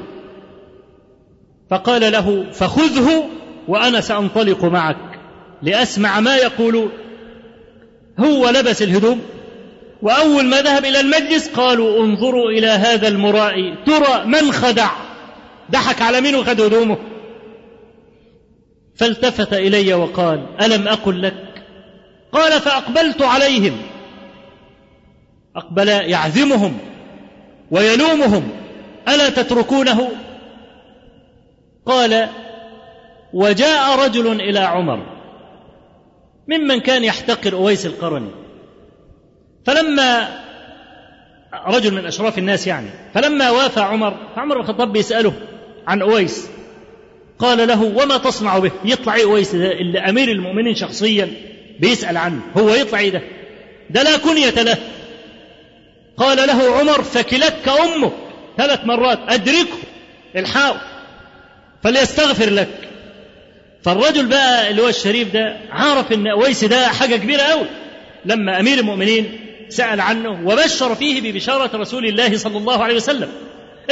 [1.70, 3.28] فقال له فخذه
[3.68, 5.20] وأنا سأنطلق معك
[5.62, 6.90] لأسمع ما يقولون
[8.18, 9.20] هو لبس الهدوم
[10.02, 14.90] وأول ما ذهب إلى المجلس قالوا انظروا إلى هذا المرائي ترى من خدع.
[15.70, 16.98] ضحك على مين وخد هدومه؟
[18.96, 21.64] فالتفت إلي وقال ألم أقل لك؟
[22.32, 23.82] قال فأقبلت عليهم.
[25.56, 26.78] أقبل يعزمهم
[27.70, 28.48] ويلومهم
[29.08, 30.08] ألا تتركونه؟
[31.86, 32.28] قال
[33.32, 35.06] وجاء رجل إلى عمر
[36.48, 38.30] ممن كان يحتقر أويس القرني.
[39.64, 40.28] فلما
[41.66, 45.32] رجل من أشراف الناس يعني فلما وافى عمر فعمر بن الخطاب بيسأله
[45.86, 46.48] عن أويس.
[47.38, 51.28] قال له وما تصنع به؟ يطلع إيه اويس ده اللي أمير المؤمنين شخصيا
[51.80, 52.40] بيسأل عنه.
[52.56, 53.22] هو يطلع إيه ده؟
[53.90, 54.76] ده لا كنية له.
[56.16, 58.12] قال له عمر فكلتك أمك
[58.58, 59.78] ثلاث مرات أدركه
[60.36, 60.74] الحاو
[61.84, 62.68] فليستغفر لك.
[63.82, 67.66] فالرجل بقى اللي هو الشريف ده عارف إن اويس ده حاجة كبيرة قوي
[68.24, 73.28] لما أمير المؤمنين سأل عنه وبشر فيه ببشارة رسول الله صلى الله عليه وسلم.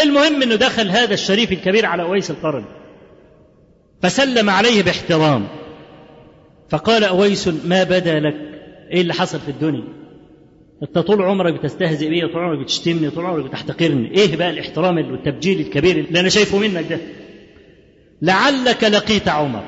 [0.02, 2.64] المهم إنه دخل هذا الشريف الكبير على اويس القرن
[4.02, 5.48] فسلم عليه باحترام.
[6.70, 8.34] فقال أويس ما بدا لك؟
[8.90, 9.84] إيه اللي حصل في الدنيا؟
[10.82, 14.10] أنت طول عمرك بتستهزئ بي طول عمرك بتشتمني طول عمرك بتحتقرني.
[14.16, 16.98] إيه بقى الاحترام والتبجيل الكبير اللي أنا شايفه منك ده؟
[18.22, 19.64] لعلك لقيت عمر.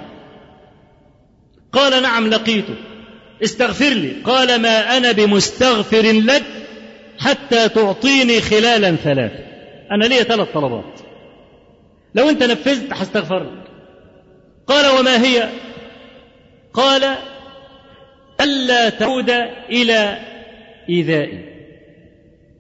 [1.72, 2.74] قال نعم لقيته
[3.45, 4.12] استغفر لي.
[4.24, 6.43] قال ما أنا بمستغفر لك
[7.18, 9.33] حتى تعطيني خلالا ثلاث
[9.91, 11.01] أنا لي ثلاث طلبات.
[12.14, 13.61] لو أنت نفذت هستغفر لك
[14.66, 15.48] قال وما هي؟
[16.74, 17.16] قال
[18.40, 19.30] ألا تعود
[19.70, 20.18] إلى
[20.88, 21.44] إيذائي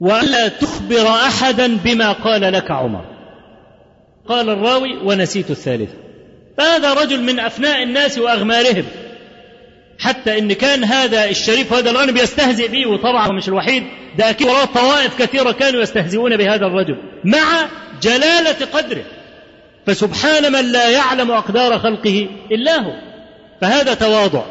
[0.00, 3.04] وألا تخبر أحدا بما قال لك عمر.
[4.28, 5.90] قال الراوي ونسيت الثالث
[6.58, 8.84] فهذا رجل من أفناء الناس وأغمارهم.
[9.98, 13.82] حتى إن كان هذا الشريف وهذا الغني بيستهزئ به وطبعا مش الوحيد
[14.18, 17.68] ده وراه طوائف كثيرة كانوا يستهزئون بهذا الرجل مع
[18.02, 19.04] جلالة قدره.
[19.86, 22.92] فسبحان من لا يعلم أقدار خلقه إلا هو.
[23.60, 24.42] فهذا تواضع.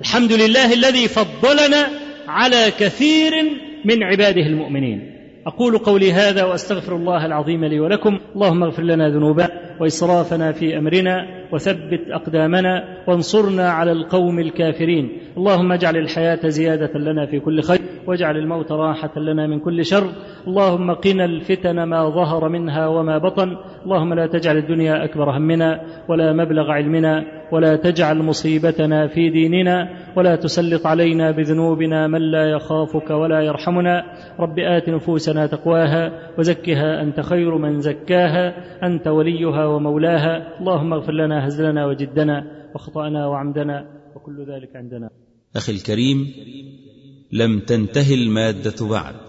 [0.00, 1.88] الحمد لله الذي فضلنا
[2.28, 3.32] على كثير
[3.84, 5.14] من عباده المؤمنين.
[5.46, 8.20] أقول قولي هذا وأستغفر الله العظيم لي ولكم.
[8.34, 9.50] اللهم اغفر لنا ذنوبنا
[9.80, 15.18] وإسرافنا في أمرنا وثبت أقدامنا وانصرنا على القوم الكافرين.
[15.38, 20.10] اللهم اجعل الحياة زيادة لنا في كل خير واجعل الموت راحة لنا من كل شر.
[20.46, 23.56] اللهم قنا الفتن ما ظهر منها وما بطن.
[23.84, 30.36] اللهم لا تجعل الدنيا أكبر همنا ولا مبلغ علمنا ولا تجعل مصيبتنا في ديننا ولا
[30.36, 34.04] تسلط علينا بذنوبنا من لا يخافك ولا يرحمنا.
[34.40, 38.54] رب آت نفوسنا تقواها وزكها أنت خير من زكاها.
[38.82, 40.58] أنت وليها ومولاها.
[40.60, 43.86] اللهم اغفر لنا هزلنا وجدنا وخطانا وعمدنا
[44.16, 45.10] وكل ذلك عندنا.
[45.56, 46.28] أخي الكريم
[47.32, 49.27] لم تنتهي المادة بعد.